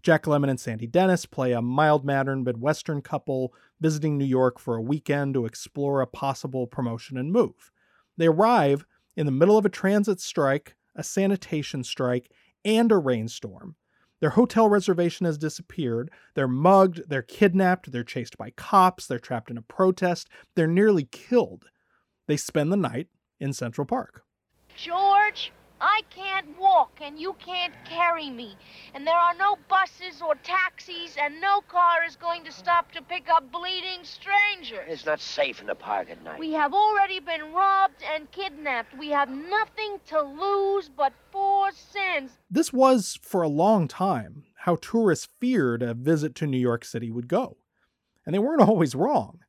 [0.00, 4.76] Jack Lemmon and Sandy Dennis play a mild mannered Midwestern couple visiting New York for
[4.76, 7.72] a weekend to explore a possible promotion and move.
[8.16, 12.30] They arrive in the middle of a transit strike, a sanitation strike,
[12.64, 13.74] and a rainstorm.
[14.20, 16.12] Their hotel reservation has disappeared.
[16.34, 21.08] They're mugged, they're kidnapped, they're chased by cops, they're trapped in a protest, they're nearly
[21.10, 21.64] killed.
[22.26, 24.22] They spend the night in Central Park.
[24.76, 28.56] George, I can't walk and you can't carry me.
[28.94, 33.02] And there are no buses or taxis, and no car is going to stop to
[33.02, 34.86] pick up bleeding strangers.
[34.88, 36.38] It's not safe in the park at night.
[36.38, 38.96] We have already been robbed and kidnapped.
[38.98, 42.34] We have nothing to lose but four cents.
[42.50, 47.10] This was, for a long time, how tourists feared a visit to New York City
[47.10, 47.56] would go.
[48.26, 49.39] And they weren't always wrong.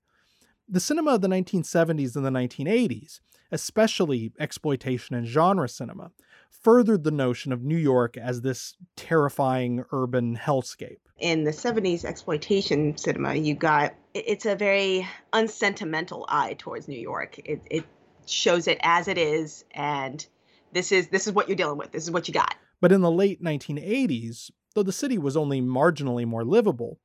[0.71, 3.19] The cinema of the 1970s and the 1980s
[3.51, 6.11] especially exploitation and genre cinema,
[6.49, 10.97] furthered the notion of New York as this terrifying urban hellscape.
[11.19, 17.39] In the 70s exploitation cinema, you got it's a very unsentimental eye towards New York.
[17.45, 17.85] It, it
[18.25, 20.25] shows it as it is, and
[20.73, 21.91] this is this is what you're dealing with.
[21.91, 22.55] This is what you got.
[22.79, 26.99] But in the late 1980s, though the city was only marginally more livable,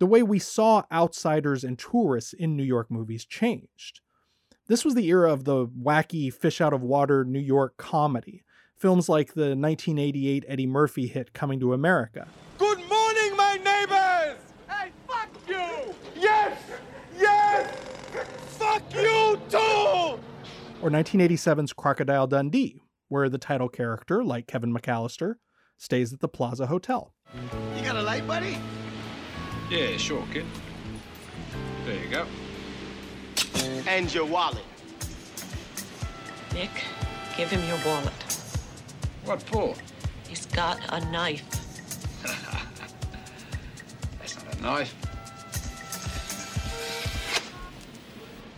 [0.00, 4.00] the way we saw outsiders and tourists in New York movies changed.
[4.66, 8.42] This was the era of the wacky fish out of water New York comedy.
[8.76, 12.26] Films like the 1988 Eddie Murphy hit Coming to America.
[12.56, 14.38] Good morning, my neighbors!
[14.70, 15.94] Hey, fuck you!
[16.16, 16.58] Yes!
[17.18, 17.76] Yes!
[18.58, 20.18] Fuck you too!
[20.80, 25.34] Or 1987's Crocodile Dundee, where the title character, like Kevin McAllister,
[25.76, 27.12] stays at the Plaza Hotel.
[27.76, 28.56] You got a light, buddy?
[29.70, 30.44] Yeah, sure, kid.
[31.86, 32.26] There you go
[33.86, 34.64] and your wallet.
[36.54, 36.70] Nick,
[37.36, 38.12] give him your wallet.
[39.24, 39.74] What for?
[40.28, 41.44] He's got a knife.
[44.18, 44.94] That's not a knife.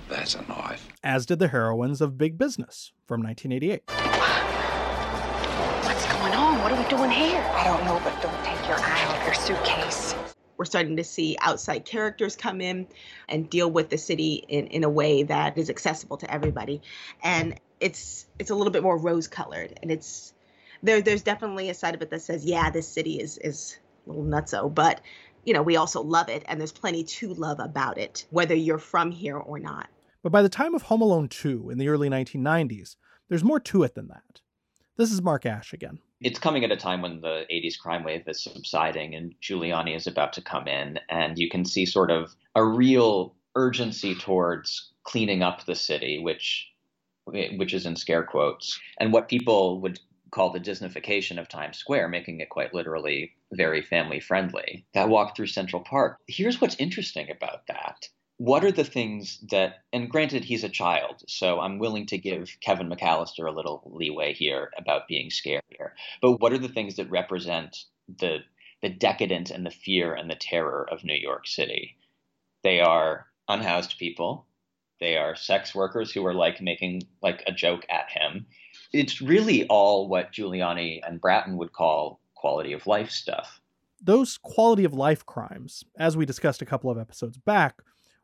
[0.09, 0.89] That's a knife.
[1.03, 3.83] As did the heroines of Big Business from 1988.
[5.85, 6.63] What's going on?
[6.63, 7.43] What are we doing here?
[7.55, 10.15] I don't know, but don't take your eye off your suitcase
[10.63, 12.87] we're starting to see outside characters come in
[13.29, 16.81] and deal with the city in, in a way that is accessible to everybody.
[17.21, 20.33] And it's it's a little bit more rose colored and it's
[20.81, 24.11] there there's definitely a side of it that says, yeah, this city is is a
[24.11, 25.01] little nutso, but
[25.45, 28.79] you know, we also love it and there's plenty to love about it, whether you're
[28.79, 29.89] from here or not.
[30.23, 32.95] But by the time of Home Alone 2 in the early 1990s,
[33.29, 34.43] there's more to it than that.
[34.97, 38.27] This is Mark Ash again it's coming at a time when the 80s crime wave
[38.27, 40.99] is subsiding and Giuliani is about to come in.
[41.09, 46.69] And you can see sort of a real urgency towards cleaning up the city, which
[47.25, 50.01] which is in scare quotes, and what people would
[50.33, 54.85] call the Disneyfication of Times Square, making it quite literally very family friendly.
[54.95, 56.19] That walk through Central Park.
[56.27, 61.23] Here's what's interesting about that what are the things that and granted he's a child
[61.29, 65.91] so i'm willing to give kevin mcallister a little leeway here about being scarier
[66.21, 67.85] but what are the things that represent
[68.19, 68.39] the
[68.83, 71.97] the decadence and the fear and the terror of new york city?
[72.63, 74.47] They are unhoused people.
[75.01, 78.47] They are sex workers who are like making like a joke at him.
[78.93, 83.61] It's really all what giuliani and bratton would call quality of life stuff.
[84.01, 87.83] Those quality of life crimes as we discussed a couple of episodes back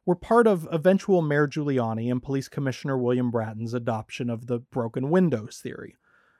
[0.09, 5.11] were part of eventual Mayor Giuliani and Police Commissioner William Bratton's adoption of the broken
[5.11, 5.97] windows theory,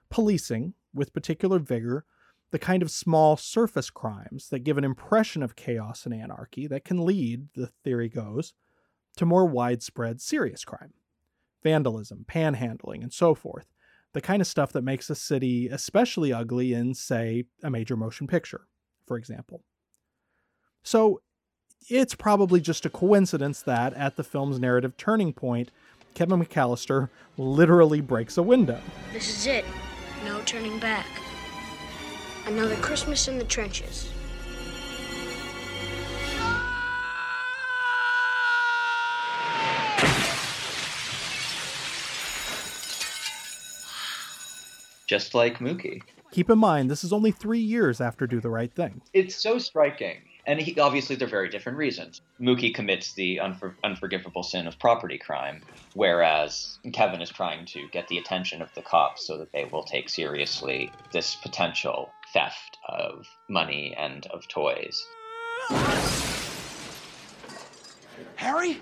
[0.09, 2.07] policing, with particular vigor,
[2.50, 6.87] the kind of small surface crimes that give an impression of chaos and anarchy that
[6.87, 8.54] can lead, the theory goes,
[9.18, 10.94] to more widespread serious crime
[11.62, 13.66] vandalism, panhandling, and so forth.
[14.14, 18.28] The kind of stuff that makes a city especially ugly in, say, a major motion
[18.28, 18.62] picture,
[19.07, 19.62] for example.
[20.83, 21.20] So,
[21.88, 25.71] it's probably just a coincidence that at the film's narrative turning point,
[26.14, 28.81] Kevin McAllister literally breaks a window.
[29.12, 29.64] This is it.
[30.25, 31.07] No turning back.
[32.47, 34.11] Another Christmas in the trenches.
[45.07, 46.03] Just like Mookie.
[46.33, 49.01] Keep in mind, this is only three years after Do the Right Thing.
[49.14, 52.22] It's so striking and he, obviously they're very different reasons.
[52.40, 55.61] Mookie commits the unfor- unforgivable sin of property crime,
[55.92, 59.82] whereas Kevin is trying to get the attention of the cops so that they will
[59.82, 65.06] take seriously this potential theft of money and of toys.
[68.37, 68.80] Harry?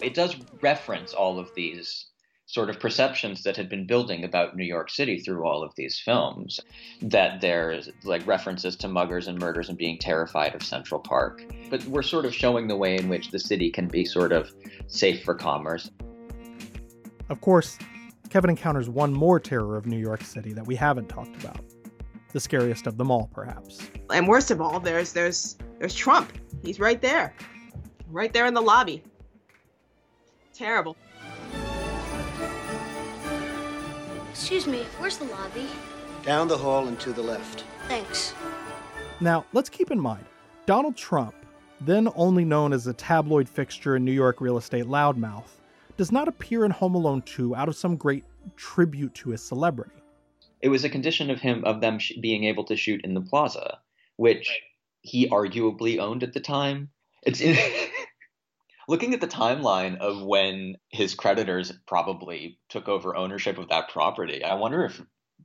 [0.00, 2.06] It does reference all of these
[2.52, 6.00] sort of perceptions that had been building about New York City through all of these
[6.00, 6.58] films.
[7.00, 11.44] That there's like references to muggers and murders and being terrified of Central Park.
[11.70, 14.50] But we're sort of showing the way in which the city can be sort of
[14.88, 15.92] safe for commerce.
[17.28, 17.78] Of course,
[18.30, 21.60] Kevin encounters one more terror of New York City that we haven't talked about.
[22.32, 23.88] The scariest of them all, perhaps.
[24.12, 26.32] And worst of all, there's there's there's Trump.
[26.64, 27.32] He's right there.
[28.08, 29.04] Right there in the lobby.
[30.52, 30.96] Terrible.
[34.52, 35.68] Excuse me, where's the lobby?
[36.24, 37.62] Down the hall and to the left.
[37.86, 38.34] Thanks.
[39.20, 40.24] Now, let's keep in mind
[40.66, 41.36] Donald Trump,
[41.80, 45.60] then only known as a tabloid fixture in New York real estate loudmouth,
[45.96, 48.24] does not appear in Home Alone 2 out of some great
[48.56, 50.02] tribute to his celebrity.
[50.60, 53.20] It was a condition of him of them sh- being able to shoot in the
[53.20, 53.78] plaza,
[54.16, 54.50] which
[55.02, 56.88] he arguably owned at the time.
[57.22, 57.56] It's in-
[58.90, 64.42] looking at the timeline of when his creditors probably took over ownership of that property.
[64.42, 65.00] I wonder if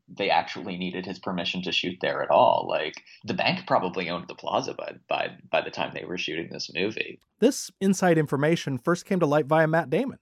[0.09, 2.65] they actually needed his permission to shoot there at all.
[2.67, 6.49] Like the bank probably owned the plaza by by by the time they were shooting
[6.49, 7.19] this movie.
[7.39, 10.19] This inside information first came to light via Matt Damon,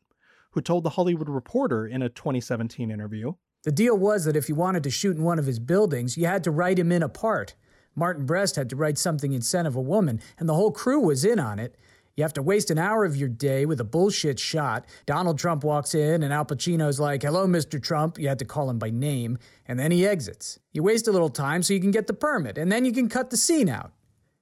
[0.51, 3.33] who told the Hollywood Reporter in a 2017 interview.
[3.63, 6.25] The deal was that if you wanted to shoot in one of his buildings, you
[6.25, 7.55] had to write him in a part.
[7.95, 10.99] Martin Brest had to write something in Scent of a Woman, and the whole crew
[10.99, 11.77] was in on it.
[12.15, 14.85] You have to waste an hour of your day with a bullshit shot.
[15.07, 17.81] Donald Trump walks in, and Al Pacino's like, Hello, Mr.
[17.81, 18.19] Trump.
[18.19, 20.59] You had to call him by name, and then he exits.
[20.73, 23.09] You waste a little time so you can get the permit, and then you can
[23.09, 23.91] cut the scene out.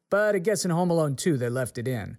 [0.09, 2.17] But I guess in Home Alone 2, they left it in.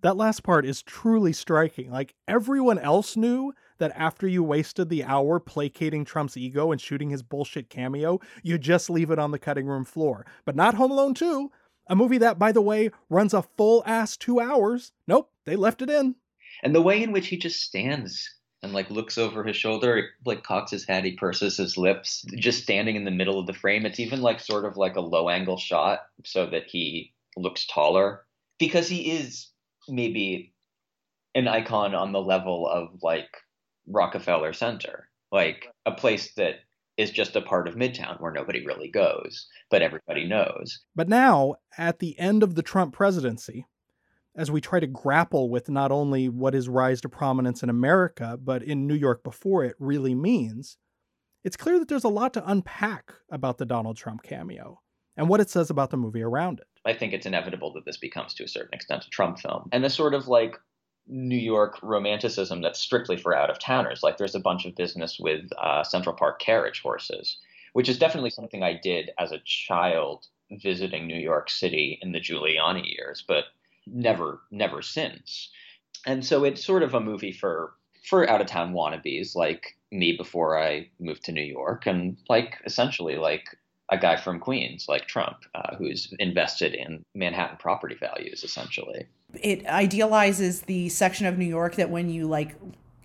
[0.00, 1.90] That last part is truly striking.
[1.90, 7.10] Like everyone else knew that after you wasted the hour placating Trump's ego and shooting
[7.10, 10.24] his bullshit cameo, you just leave it on the cutting room floor.
[10.44, 11.50] But not Home Alone 2,
[11.86, 14.92] a movie that, by the way, runs a full ass two hours.
[15.06, 16.16] Nope, they left it in.
[16.62, 20.42] And the way in which he just stands and like looks over his shoulder, like
[20.42, 23.86] cocks his head, he purses his lips, just standing in the middle of the frame.
[23.86, 28.24] It's even like sort of like a low angle shot so that he looks taller
[28.58, 29.48] because he is
[29.88, 30.52] maybe
[31.34, 33.28] an icon on the level of like
[33.86, 36.60] Rockefeller Center, like a place that
[36.96, 40.80] is just a part of Midtown where nobody really goes, but everybody knows.
[40.94, 43.66] But now, at the end of the Trump presidency,
[44.34, 48.38] as we try to grapple with not only what his rise to prominence in America,
[48.42, 50.76] but in New York before it really means,
[51.44, 54.80] it's clear that there's a lot to unpack about the Donald Trump cameo
[55.16, 56.66] and what it says about the movie around it.
[56.84, 59.68] I think it's inevitable that this becomes to a certain extent a Trump film.
[59.72, 60.56] And the sort of like
[61.08, 64.02] New York romanticism that's strictly for out of towners.
[64.02, 67.38] Like there's a bunch of business with uh, Central Park carriage horses,
[67.72, 72.20] which is definitely something I did as a child visiting New York City in the
[72.20, 73.44] Giuliani years, but
[73.86, 75.50] never, never since.
[76.06, 77.74] And so it's sort of a movie for
[78.08, 82.58] for out of town wannabes like me before I moved to New York, and like
[82.64, 83.56] essentially like
[83.90, 89.06] a guy from Queens like Trump, uh, who's invested in Manhattan property values, essentially.
[89.34, 92.56] It idealizes the section of New York that when you like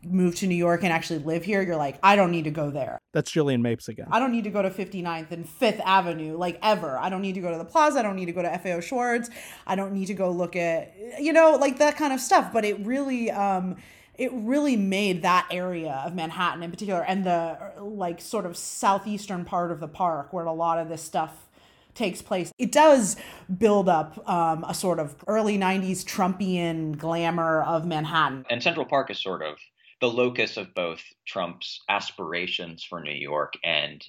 [0.04, 2.72] move to New York and actually live here, you're like, I don't need to go
[2.72, 2.98] there.
[3.14, 4.08] That's Jillian Mapes again.
[4.12, 6.98] I don't need to go to 59th and 5th Avenue, like ever.
[6.98, 8.00] I don't need to go to the plaza.
[8.00, 9.30] I don't need to go to FAO Schwarz.
[9.68, 12.52] I don't need to go look at, you know, like that kind of stuff.
[12.52, 13.78] But it really, um,
[14.16, 19.46] it really made that area of Manhattan in particular and the like sort of southeastern
[19.46, 21.48] part of the park where a lot of this stuff
[21.96, 22.52] takes place.
[22.58, 23.18] It does
[23.58, 28.46] build up um, a sort of early 90s Trumpian glamour of Manhattan.
[28.50, 29.58] And Central Park is sort of
[30.02, 34.04] the locus of both Trump's aspirations for New York and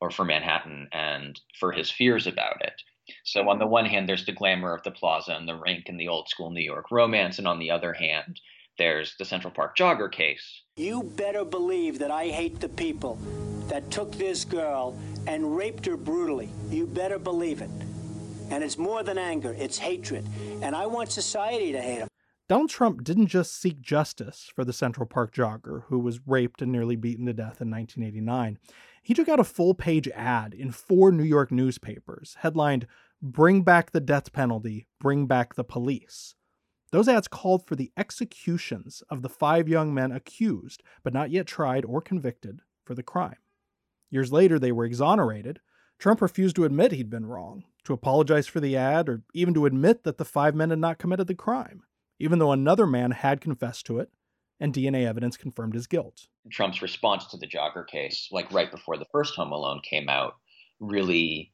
[0.00, 2.82] or for Manhattan and for his fears about it.
[3.22, 5.98] So on the one hand there's the glamour of the plaza and the rink and
[5.98, 8.40] the old school New York romance and on the other hand
[8.76, 10.62] there's the Central Park jogger case.
[10.76, 13.18] You better believe that I hate the people
[13.68, 16.50] that took this girl and raped her brutally.
[16.70, 17.70] You better believe it.
[18.50, 20.26] And it's more than anger, it's hatred.
[20.62, 22.08] And I want society to hate him.
[22.46, 26.70] Donald Trump didn't just seek justice for the Central Park jogger who was raped and
[26.70, 28.58] nearly beaten to death in 1989.
[29.02, 32.86] He took out a full page ad in four New York newspapers headlined,
[33.22, 36.34] Bring Back the Death Penalty, Bring Back the Police.
[36.92, 41.46] Those ads called for the executions of the five young men accused, but not yet
[41.46, 43.36] tried or convicted, for the crime.
[44.14, 45.58] Years later, they were exonerated.
[45.98, 49.66] Trump refused to admit he'd been wrong, to apologize for the ad, or even to
[49.66, 51.82] admit that the five men had not committed the crime,
[52.20, 54.12] even though another man had confessed to it,
[54.60, 56.28] and DNA evidence confirmed his guilt.
[56.48, 60.36] Trump's response to the jogger case, like right before the first Home Alone came out,
[60.78, 61.52] really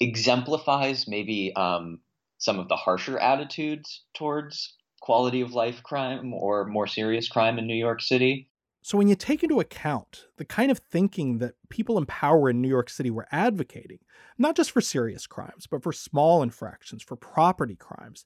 [0.00, 2.00] exemplifies maybe um,
[2.38, 7.66] some of the harsher attitudes towards quality of life crime or more serious crime in
[7.66, 8.47] New York City.
[8.80, 12.62] So, when you take into account the kind of thinking that people in power in
[12.62, 13.98] New York City were advocating,
[14.38, 18.24] not just for serious crimes, but for small infractions, for property crimes,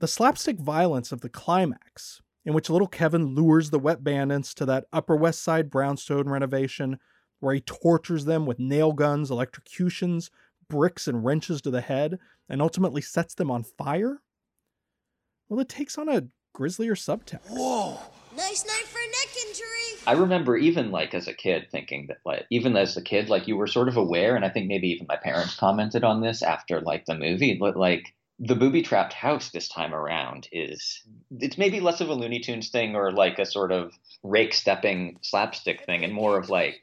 [0.00, 4.66] the slapstick violence of the climax, in which little Kevin lures the wet bandits to
[4.66, 6.98] that Upper West Side brownstone renovation,
[7.40, 10.30] where he tortures them with nail guns, electrocutions,
[10.68, 12.18] bricks, and wrenches to the head,
[12.48, 14.20] and ultimately sets them on fire?
[15.48, 17.50] Well, it takes on a grislier subtext.
[17.50, 17.98] Whoa!
[18.36, 19.73] Nice night for a neck injury.
[20.06, 23.48] I remember even like as a kid thinking that like even as a kid like
[23.48, 26.42] you were sort of aware and I think maybe even my parents commented on this
[26.42, 31.02] after like the movie but like the booby trapped house this time around is
[31.38, 33.92] it's maybe less of a Looney Tunes thing or like a sort of
[34.22, 36.80] rake stepping slapstick thing and more of like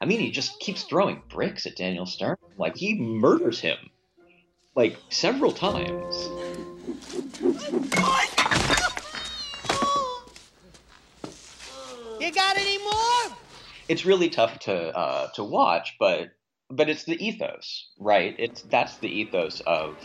[0.00, 2.36] I mean he just keeps throwing bricks at Daniel Stern.
[2.56, 3.76] Like he murders him
[4.74, 6.28] like several times
[12.50, 13.36] You got any more?
[13.88, 16.30] it's really tough to uh, to watch, but
[16.70, 18.34] but it's the ethos, right?
[18.38, 19.96] It's that's the ethos of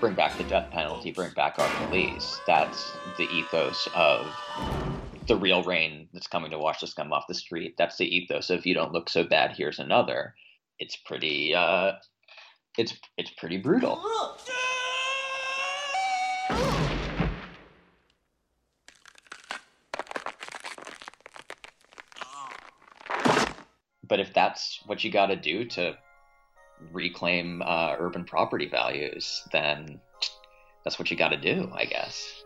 [0.00, 2.40] bring back the death penalty, bring back our police.
[2.46, 4.26] That's the ethos of
[5.26, 7.76] the real rain that's coming to wash the scum off the street.
[7.78, 9.52] That's the ethos of you don't look so bad.
[9.56, 10.34] Here's another.
[10.78, 11.54] It's pretty.
[11.54, 11.92] Uh,
[12.78, 14.02] it's it's pretty brutal.
[24.06, 25.96] But if that's what you got to do to
[26.92, 30.00] reclaim uh, urban property values, then
[30.82, 32.44] that's what you got to do, I guess.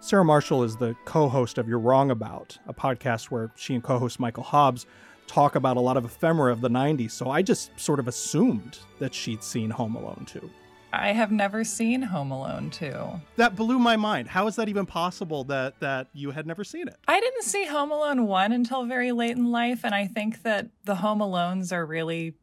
[0.00, 3.82] Sarah Marshall is the co host of You're Wrong About, a podcast where she and
[3.82, 4.86] co host Michael Hobbs
[5.26, 7.12] talk about a lot of ephemera of the 90s.
[7.12, 10.50] So I just sort of assumed that she'd seen Home Alone 2.
[10.92, 13.20] I have never seen Home Alone 2.
[13.36, 14.28] That blew my mind.
[14.28, 16.96] How is that even possible that that you had never seen it?
[17.08, 20.68] I didn't see Home Alone 1 until very late in life, and I think that
[20.84, 22.34] the Home Alones are really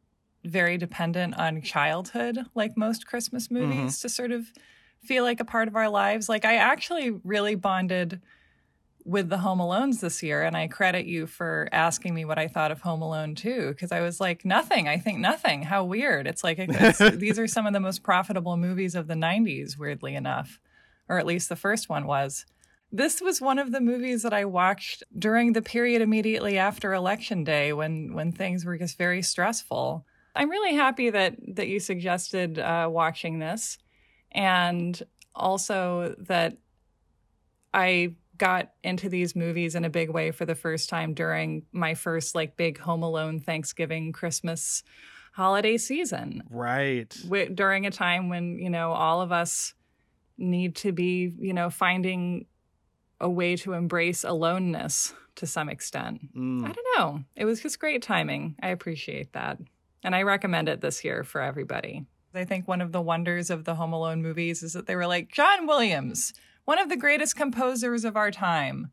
[0.44, 3.64] very dependent on childhood, like most Christmas mm-hmm.
[3.64, 4.52] movies, to sort of
[5.02, 6.28] feel like a part of our lives.
[6.28, 8.20] Like, I actually really bonded
[9.04, 12.46] with the Home Alones this year, and I credit you for asking me what I
[12.46, 14.88] thought of Home Alone too, because I was like, nothing.
[14.88, 15.62] I think nothing.
[15.62, 16.26] How weird.
[16.26, 20.14] It's like, it's, these are some of the most profitable movies of the 90s, weirdly
[20.14, 20.60] enough,
[21.08, 22.46] or at least the first one was.
[22.92, 27.42] This was one of the movies that I watched during the period immediately after election
[27.42, 30.04] day when when things were just very stressful.
[30.36, 33.78] I'm really happy that that you suggested uh, watching this,
[34.30, 35.02] and
[35.34, 36.58] also that
[37.72, 41.94] I got into these movies in a big way for the first time during my
[41.94, 44.82] first like big Home Alone Thanksgiving Christmas
[45.32, 46.42] holiday season.
[46.50, 47.14] Right.
[47.24, 49.74] wi- during a time when you know all of us
[50.38, 52.46] need to be you know finding
[53.20, 56.34] a way to embrace aloneness to some extent.
[56.36, 56.64] Mm.
[56.66, 57.24] i don't know.
[57.36, 58.56] It was just great timing.
[58.62, 59.58] I appreciate that.
[60.04, 62.06] And i recommend it this year for everybody.
[62.34, 65.06] I think one of the wonders of the home alone movies is that they were
[65.06, 66.32] like john williams
[66.64, 68.90] one of the greatest composers of our time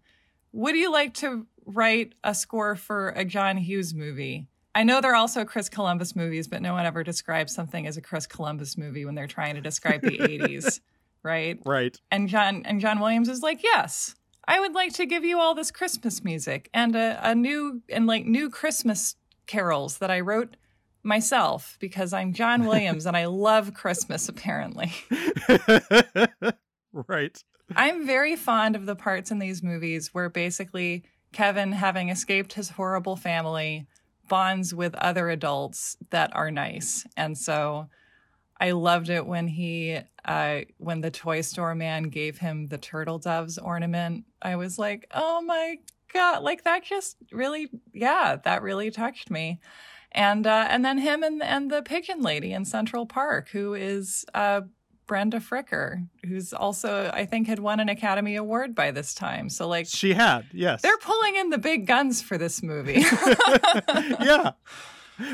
[0.52, 4.48] would you like to write a score for a John Hughes movie?
[4.74, 7.98] I know there are also Chris Columbus movies, but no one ever describes something as
[7.98, 10.80] a Chris Columbus movie when they're trying to describe the 80s,
[11.24, 11.60] right?
[11.66, 11.98] Right.
[12.12, 14.16] And John and John Williams is like, "Yes,
[14.48, 18.08] I would like to give you all this Christmas music and a, a new and
[18.08, 19.16] like new Christmas
[19.48, 20.56] carols that I wrote
[21.04, 24.92] myself because I'm John Williams and I love Christmas apparently."
[26.94, 27.44] right.
[27.76, 32.70] I'm very fond of the parts in these movies where basically Kevin, having escaped his
[32.72, 33.88] horrible family,
[34.28, 37.06] bonds with other adults that are nice.
[37.18, 37.88] And so
[38.60, 43.20] I loved it when he, uh, when the toy store man gave him the turtle
[43.20, 44.26] doves ornament.
[44.42, 45.78] I was like, oh my
[46.14, 49.60] God, like that just really, yeah, that really touched me.
[50.12, 54.26] And, uh, and then him and, and the pigeon lady in Central Park, who is,
[54.34, 54.62] uh,
[55.10, 59.50] Brenda Fricker, who's also, I think, had won an Academy Award by this time.
[59.50, 60.84] So, like, She had, yes.
[60.84, 63.04] they're pulling in the big guns for this movie.
[64.22, 64.52] yeah.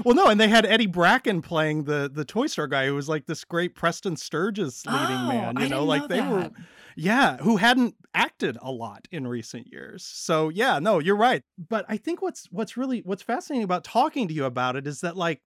[0.06, 3.10] Well, no, and they had Eddie Bracken playing the the Toy Store guy who was
[3.10, 5.60] like this great Preston Sturges leading Oh, man.
[5.60, 6.50] You know, like know they were,
[6.96, 10.04] yeah, who hadn't acted a lot in recent years.
[10.04, 11.44] So yeah, no, you're right.
[11.58, 15.02] But I think what's what's really what's fascinating about talking to you about it is
[15.02, 15.42] that like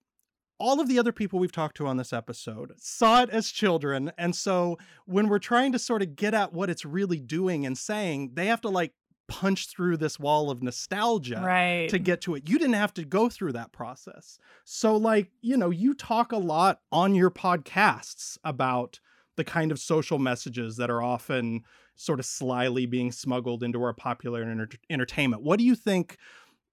[0.60, 4.12] all of the other people we've talked to on this episode saw it as children.
[4.18, 7.78] And so when we're trying to sort of get at what it's really doing and
[7.78, 8.94] saying, they have to like
[9.30, 11.88] punch through this wall of nostalgia Right.
[11.90, 12.50] to get to it.
[12.50, 14.38] You didn't have to go through that process.
[14.66, 19.00] So, like, you know, you talk a lot on your podcasts about
[19.36, 21.62] the kind of social messages that are often
[21.96, 25.44] sort of slyly being smuggled into our popular enter- entertainment.
[25.44, 26.18] What do you think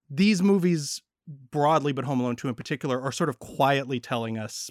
[0.09, 4.69] these movies broadly, but Home Alone 2 in particular, are sort of quietly telling us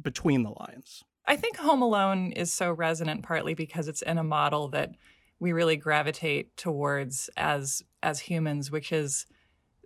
[0.00, 1.04] between the lines?
[1.26, 4.92] I think Home Alone is so resonant partly because it's in a model that
[5.38, 9.26] we really gravitate towards as as humans, which is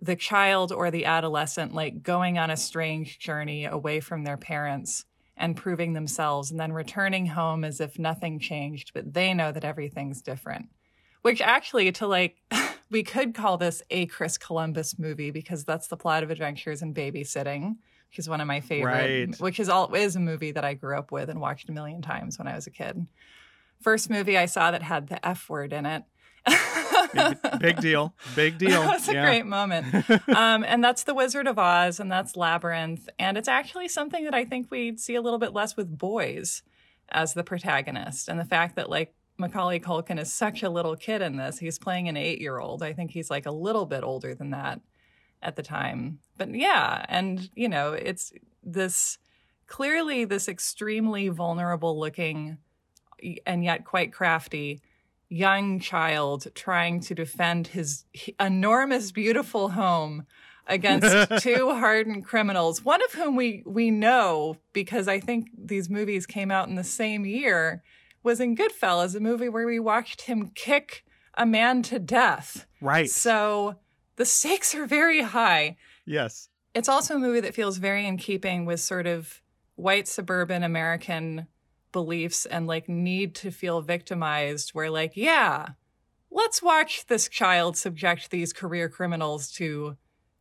[0.01, 5.05] the child or the adolescent like going on a strange journey away from their parents
[5.35, 9.63] and proving themselves and then returning home as if nothing changed, but they know that
[9.63, 10.69] everything's different.
[11.21, 12.37] Which actually to like
[12.91, 16.93] we could call this a Chris Columbus movie because that's the plot of Adventures in
[16.93, 17.75] Babysitting,
[18.09, 19.39] which is one of my favorite, Right.
[19.39, 22.01] which is all is a movie that I grew up with and watched a million
[22.01, 23.05] times when I was a kid.
[23.81, 26.03] First movie I saw that had the F word in it.
[27.13, 28.13] Big, big deal.
[28.35, 28.81] Big deal.
[28.81, 29.25] That's a Yeah.
[29.25, 29.93] great moment.
[30.29, 33.07] um, and that's The Wizard of Oz, and that's Labyrinth.
[33.17, 36.61] And it's actually something that I think we see a little bit less with boys
[37.11, 38.27] as the protagonist.
[38.29, 41.59] And the fact that, like, Macaulay Culkin is such a little kid in this.
[41.59, 42.83] He's playing an eight year old.
[42.83, 44.81] I think he's like a little bit older than that
[45.41, 46.19] at the time.
[46.37, 48.33] But yeah, and, you know, it's
[48.63, 49.17] this
[49.67, 52.57] clearly this extremely vulnerable looking
[53.45, 54.81] and yet quite crafty
[55.29, 58.05] young child trying to defend his
[58.39, 60.25] enormous, beautiful home
[60.67, 66.25] against two hardened criminals, one of whom we we know because I think these movies
[66.25, 67.83] came out in the same year,
[68.23, 71.03] was in Goodfellas, a movie where we watched him kick
[71.37, 72.65] a man to death.
[72.81, 73.09] Right.
[73.09, 73.75] So
[74.17, 75.77] the stakes are very high.
[76.05, 76.49] Yes.
[76.73, 79.41] It's also a movie that feels very in keeping with sort of
[79.75, 81.47] white suburban American
[81.91, 85.69] beliefs and like need to feel victimized, where like, yeah,
[86.29, 89.97] let's watch this child subject these career criminals to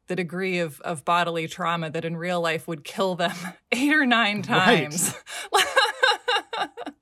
[0.09, 3.35] the degree of, of bodily trauma that in real life would kill them
[3.73, 5.15] eight or nine Right.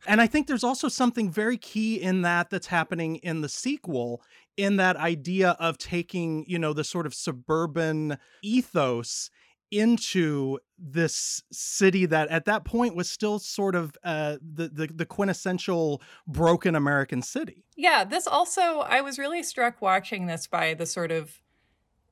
[0.07, 4.23] And I think there's also something very key in that that's happening in the sequel
[4.57, 9.31] in that idea of taking, you know, the sort of suburban ethos
[9.71, 15.07] into this city that at that point was still sort of uh, the, the the
[15.07, 17.65] quintessential broken American city.
[17.77, 21.41] Yeah, this also I was really struck watching this by the sort of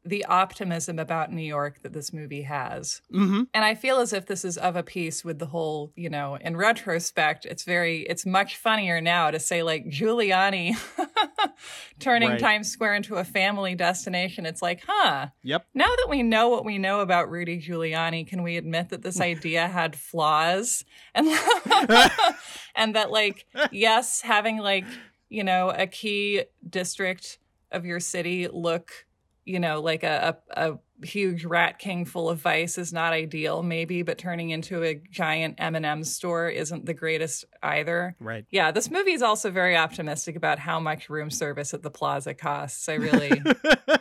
[0.04, 3.00] the optimism about New York that this movie has.
[3.12, 3.44] Mm-hmm.
[3.54, 6.36] And I feel as if this is of a piece with the whole, you know,
[6.36, 10.76] in retrospect, it's very it's much funnier now to say like Giuliani
[11.98, 12.40] turning Right.
[12.40, 14.44] Times Square into a family destination.
[14.44, 15.28] It's like, huh.
[15.42, 15.66] Yep.
[15.74, 19.20] Now that we know what we know about Rudy Giuliani, can we admit that this
[19.20, 20.84] idea had flaws?
[21.14, 21.26] And
[22.74, 24.84] and that like yes, having like,
[25.30, 27.38] you know, a key district
[27.72, 29.06] of your city look,
[29.44, 33.62] you know, like a a, a huge rat king full of vice is not ideal
[33.62, 38.14] maybe, but turning into a giant M&M store isn't the greatest either.
[38.20, 38.46] Right.
[38.50, 42.32] Yeah, this movie is also very optimistic about how much room service at the plaza
[42.32, 42.88] costs.
[42.88, 43.28] I really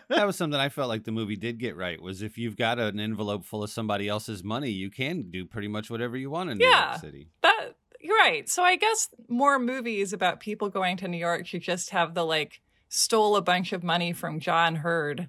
[0.09, 2.01] that was something I felt like the movie did get right.
[2.01, 5.67] Was if you've got an envelope full of somebody else's money, you can do pretty
[5.67, 6.89] much whatever you want in New Yeah.
[6.91, 7.29] York City.
[7.41, 7.69] That
[7.99, 8.47] you're right.
[8.49, 12.23] So I guess more movies about people going to New York should just have the
[12.25, 12.61] like
[12.93, 15.27] stole a bunch of money from John Heard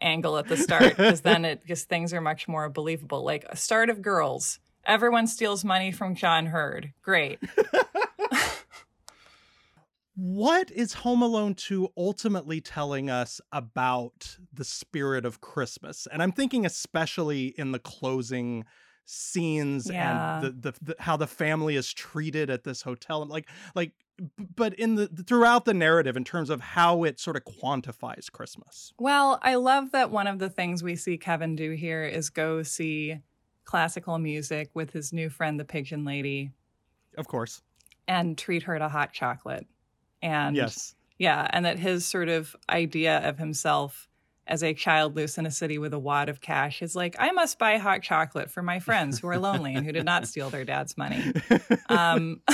[0.00, 3.24] angle at the start because then it just things are much more believable.
[3.24, 6.92] Like a start of Girls, everyone steals money from John Heard.
[7.02, 7.38] Great.
[10.16, 16.06] What is Home Alone 2 ultimately telling us about the spirit of Christmas?
[16.12, 18.64] And I'm thinking especially in the closing
[19.06, 20.40] scenes Yeah.
[20.40, 23.92] and the, the, the how the family is treated at this hotel like like
[24.56, 28.92] but in the throughout the narrative in terms of how it sort of quantifies Christmas.
[28.98, 32.62] Well, I love that one of the things we see Kevin do here is go
[32.62, 33.18] see
[33.64, 36.52] classical music with his new friend, the Pigeon Lady,
[37.16, 37.62] Of course.
[38.08, 39.66] and treat her to hot chocolate.
[40.22, 40.94] And Yes.
[41.18, 44.06] yeah, and that his sort of idea of himself
[44.46, 47.30] as a child loose in a city with a wad of cash is like, I
[47.30, 50.50] must buy hot chocolate for my friends who are lonely and who did not steal
[50.50, 51.32] their dad's money.
[51.88, 52.40] Um,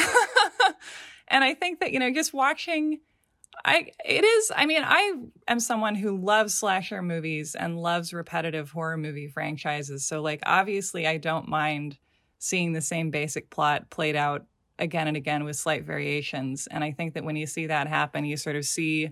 [1.28, 3.00] and I think that, you know, just watching
[3.64, 5.14] I it is I mean I
[5.48, 10.04] am someone who loves slasher movies and loves repetitive horror movie franchises.
[10.04, 11.98] So like obviously I don't mind
[12.38, 14.44] seeing the same basic plot played out
[14.78, 16.66] again and again with slight variations.
[16.70, 19.10] And I think that when you see that happen you sort of see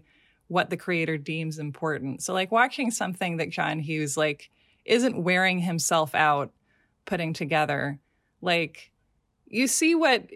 [0.48, 2.22] what the creator deems important.
[2.22, 4.50] So like watching something that John Hughes like
[4.84, 6.52] isn't wearing himself out
[7.06, 7.98] putting together
[8.40, 8.90] like
[9.46, 10.28] you see what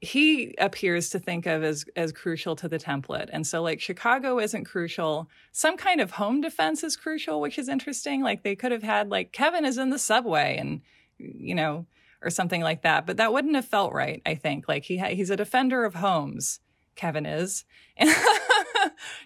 [0.00, 3.28] he appears to think of as as crucial to the template.
[3.32, 5.28] And so like Chicago isn't crucial.
[5.52, 8.22] Some kind of home defense is crucial, which is interesting.
[8.22, 10.80] Like they could have had like Kevin is in the subway and
[11.18, 11.86] you know
[12.22, 14.68] or something like that, but that wouldn't have felt right, I think.
[14.68, 16.60] Like he ha- he's a defender of homes.
[16.96, 17.64] Kevin is.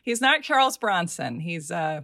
[0.03, 1.41] he's not Charles Bronson.
[1.41, 2.03] He's uh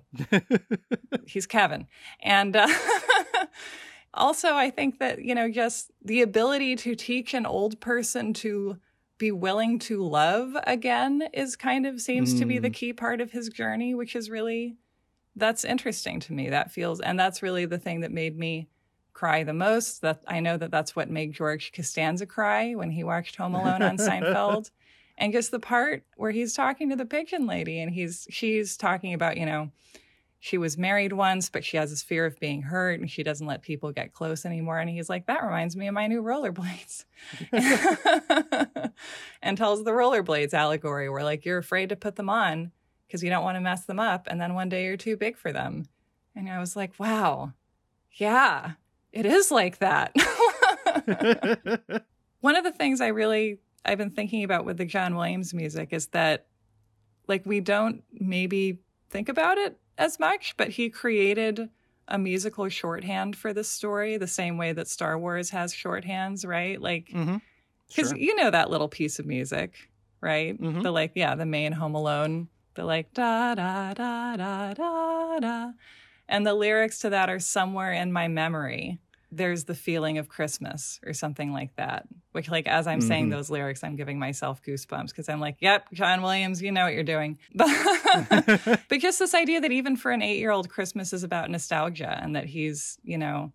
[1.27, 1.87] he's Kevin.
[2.23, 2.69] And uh
[4.15, 8.77] also i think that you know just the ability to teach an old person to
[9.19, 12.39] be willing to love again is kind of seems mm.
[12.39, 14.77] to be the key part of his journey which is really
[15.37, 18.69] that's interesting to me that feels and that's really the thing that made me
[19.13, 23.05] cry the most that i know that that's what made george costanza cry when he
[23.05, 24.71] watched home alone on seinfeld
[25.19, 29.13] and just the part where he's talking to the pigeon lady and he's she's talking
[29.13, 29.71] about you know
[30.43, 33.47] she was married once, but she has this fear of being hurt and she doesn't
[33.47, 34.79] let people get close anymore.
[34.79, 37.05] And he's like, That reminds me of my new rollerblades.
[39.43, 42.73] and tells the rollerblades allegory where, like, you're afraid to put them on
[43.07, 44.27] because you don't want to mess them up.
[44.31, 45.85] And then one day you're too big for them.
[46.35, 47.53] And I was like, Wow,
[48.15, 48.73] yeah,
[49.13, 50.15] it is like that.
[52.41, 55.93] one of the things I really I've been thinking about with the John Williams music
[55.93, 56.47] is that
[57.29, 58.79] like we don't maybe
[59.11, 61.69] think about it as much, but he created
[62.09, 66.81] a musical shorthand for this story the same way that Star Wars has shorthands, right?
[66.81, 68.07] Like, because mm-hmm.
[68.07, 68.17] sure.
[68.17, 69.91] you know that little piece of music,
[70.21, 70.61] right?
[70.61, 70.81] Mm-hmm.
[70.81, 75.71] The like, yeah, the main Home Alone, the like da da da da da da,
[76.29, 78.99] and the lyrics to that are somewhere in my memory
[79.33, 82.07] there's the feeling of Christmas or something like that.
[82.33, 83.09] Which, like, as I'm mm-hmm.
[83.09, 86.85] saying those lyrics, I'm giving myself goosebumps because I'm like, yep, John Williams, you know
[86.85, 87.39] what you're doing.
[87.55, 91.51] But, but just this idea that even for an eight year old, Christmas is about
[91.51, 93.53] nostalgia and that he's, you know,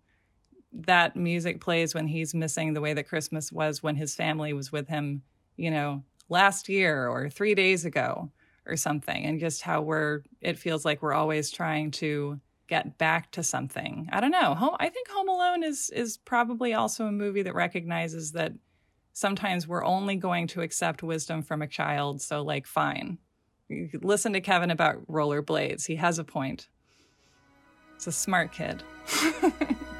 [0.72, 4.72] that music plays when he's missing the way that Christmas was when his family was
[4.72, 5.22] with him,
[5.56, 8.30] you know, last year or three days ago
[8.66, 9.24] or something.
[9.24, 14.08] And just how we're, it feels like we're always trying to get back to something.
[14.12, 14.54] I don't know.
[14.54, 18.52] Home, I think Home Alone is is probably also a movie that recognizes that
[19.12, 22.20] sometimes we're only going to accept wisdom from a child.
[22.20, 23.18] So, like, fine.
[24.02, 25.86] listen to Kevin about rollerblades.
[25.86, 26.68] He has a point.
[27.96, 28.82] It's a smart kid.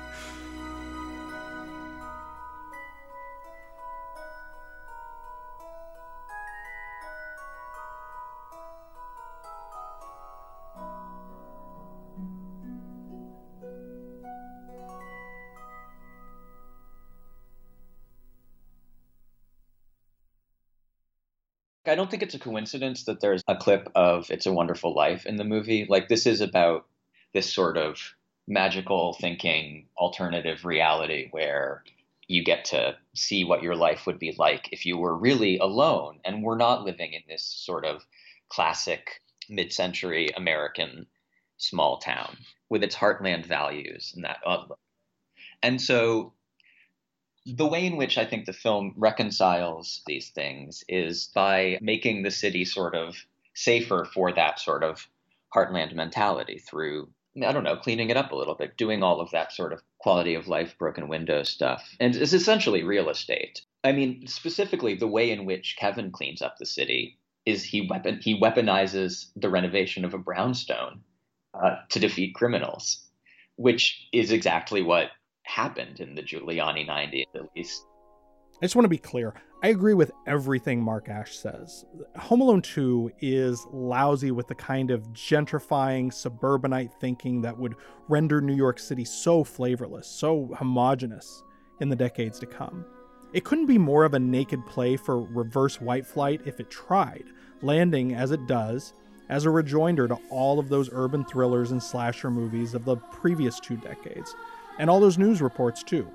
[21.88, 25.26] I don't think it's a coincidence that there's a clip of It's a Wonderful Life
[25.26, 25.86] in the movie.
[25.88, 26.86] Like, this is about
[27.32, 28.14] this sort of
[28.48, 31.82] magical thinking alternative reality where
[32.28, 36.18] you get to see what your life would be like if you were really alone
[36.24, 38.04] and we're not living in this sort of
[38.48, 41.06] classic mid century American
[41.56, 42.36] small town
[42.68, 44.38] with its heartland values and that.
[45.62, 46.32] And so
[47.46, 52.30] the way in which I think the film reconciles these things is by making the
[52.30, 53.16] city sort of
[53.54, 55.08] safer for that sort of
[55.54, 57.08] heartland mentality through
[57.44, 59.82] I don't know, cleaning it up a little bit, doing all of that sort of
[59.98, 61.86] quality of life, broken window stuff.
[62.00, 63.60] And it's essentially real estate.
[63.84, 68.20] I mean, specifically, the way in which Kevin cleans up the city is he weapon
[68.22, 71.02] he weaponizes the renovation of a brownstone
[71.52, 73.06] uh, to defeat criminals,
[73.56, 75.10] which is exactly what
[75.46, 77.84] happened in the Giuliani 90s, at least.
[78.60, 79.34] I just want to be clear.
[79.62, 81.84] I agree with everything Mark Asch says.
[82.16, 87.74] Home Alone 2 is lousy with the kind of gentrifying, suburbanite thinking that would
[88.08, 91.42] render New York City so flavorless, so homogenous
[91.80, 92.84] in the decades to come.
[93.32, 97.24] It couldn't be more of a naked play for reverse white flight if it tried,
[97.60, 98.94] landing as it does
[99.28, 103.58] as a rejoinder to all of those urban thrillers and slasher movies of the previous
[103.60, 104.34] two decades,
[104.78, 106.10] and all those news reports, too.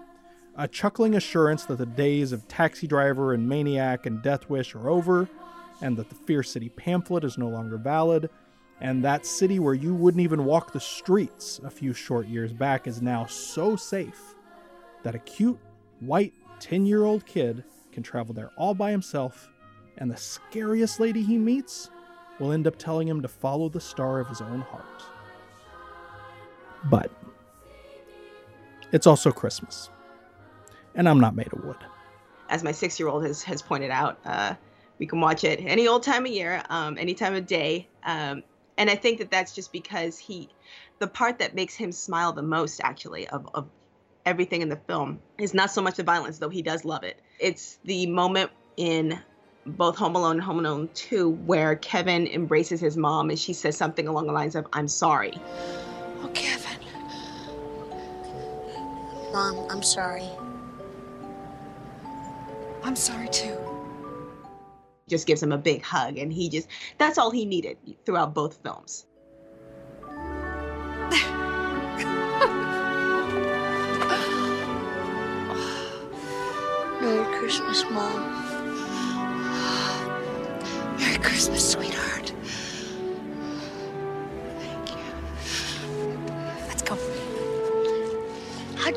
[0.56, 4.90] A chuckling assurance that the days of Taxi Driver and Maniac and Death Wish are
[4.90, 5.30] over,
[5.82, 8.30] and that the Fear City pamphlet is no longer valid,
[8.80, 12.88] and that city where you wouldn't even walk the streets a few short years back
[12.88, 14.36] is now so safe
[15.04, 15.60] that a cute,
[16.00, 19.50] white, 10 year old kid can travel there all by himself,
[19.98, 21.90] and the scariest lady he meets
[22.40, 25.04] will end up telling him to follow the star of his own heart.
[26.86, 27.12] But
[28.92, 29.90] it's also Christmas.
[30.96, 31.78] And I'm not made of wood.
[32.50, 34.56] As my six year old has, has pointed out, uh,
[35.00, 37.88] we can watch it any old time of year, um, any time of day.
[38.04, 38.44] Um,
[38.78, 40.50] and I think that that's just because he,
[41.00, 43.70] the part that makes him smile the most, actually, of, of
[44.26, 47.22] everything in the film is not so much the violence, though he does love it.
[47.40, 49.20] It's the moment in
[49.66, 53.78] both Home Alone and Home Alone 2 where Kevin embraces his mom and she says
[53.78, 55.34] something along the lines of, I'm sorry.
[56.22, 56.71] Oh, Kevin.
[59.42, 60.30] Mom, I'm sorry.
[62.84, 63.58] I'm sorry too.
[65.10, 66.68] Just gives him a big hug and he just,
[67.00, 69.08] that's all he needed throughout both films.
[77.02, 78.22] Merry Christmas, Mom.
[81.00, 82.11] Merry Christmas, sweetheart.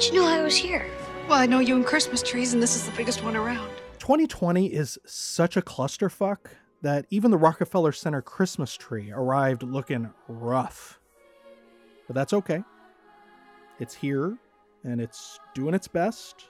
[0.04, 0.84] How'd you know I was here?
[1.30, 3.70] Well, I know you and Christmas trees, and this is the biggest one around.
[4.00, 6.40] 2020 is such a clusterfuck
[6.82, 11.00] that even the Rockefeller Center Christmas tree arrived looking rough.
[12.06, 12.62] But that's okay.
[13.80, 14.36] It's here
[14.84, 16.48] and it's doing its best,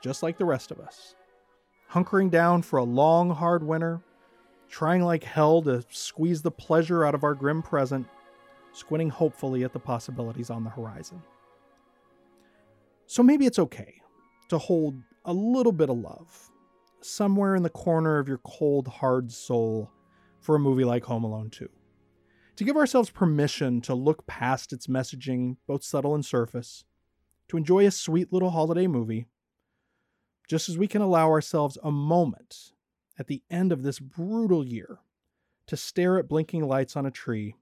[0.00, 1.16] just like the rest of us.
[1.92, 4.00] Hunkering down for a long, hard winter,
[4.70, 8.06] trying like hell to squeeze the pleasure out of our grim present,
[8.72, 11.22] squinting hopefully at the possibilities on the horizon.
[13.06, 14.00] So maybe it's okay
[14.48, 16.50] to hold a little bit of love
[17.00, 19.90] somewhere in the corner of your cold, hard soul
[20.40, 21.68] for a movie like Home Alone 2.
[22.56, 26.84] To give ourselves permission to look past its messaging, both subtle and surface,
[27.48, 29.26] to enjoy a sweet little holiday movie,
[30.48, 32.72] just as we can allow ourselves a moment
[33.18, 34.98] at the end of this brutal year
[35.66, 37.56] to stare at blinking lights on a tree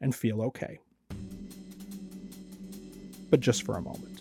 [0.00, 0.78] and feel okay.
[3.30, 4.11] But just for a moment.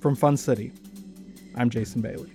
[0.00, 0.72] From Fun City,
[1.56, 2.32] I'm Jason Bailey.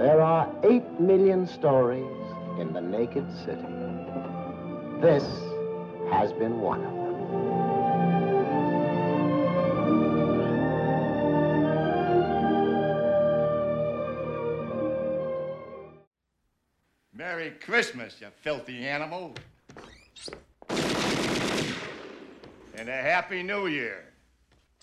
[0.04, 2.04] There are eight million stories
[2.60, 3.62] in the naked city.
[5.00, 5.24] This
[6.12, 7.04] has been one of them.
[17.14, 19.34] Merry Christmas, you filthy animal.
[22.76, 24.04] And a Happy New Year.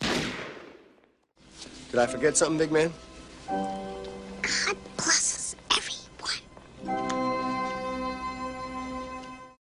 [0.00, 2.90] Did I forget something, big man?
[3.46, 3.99] God bless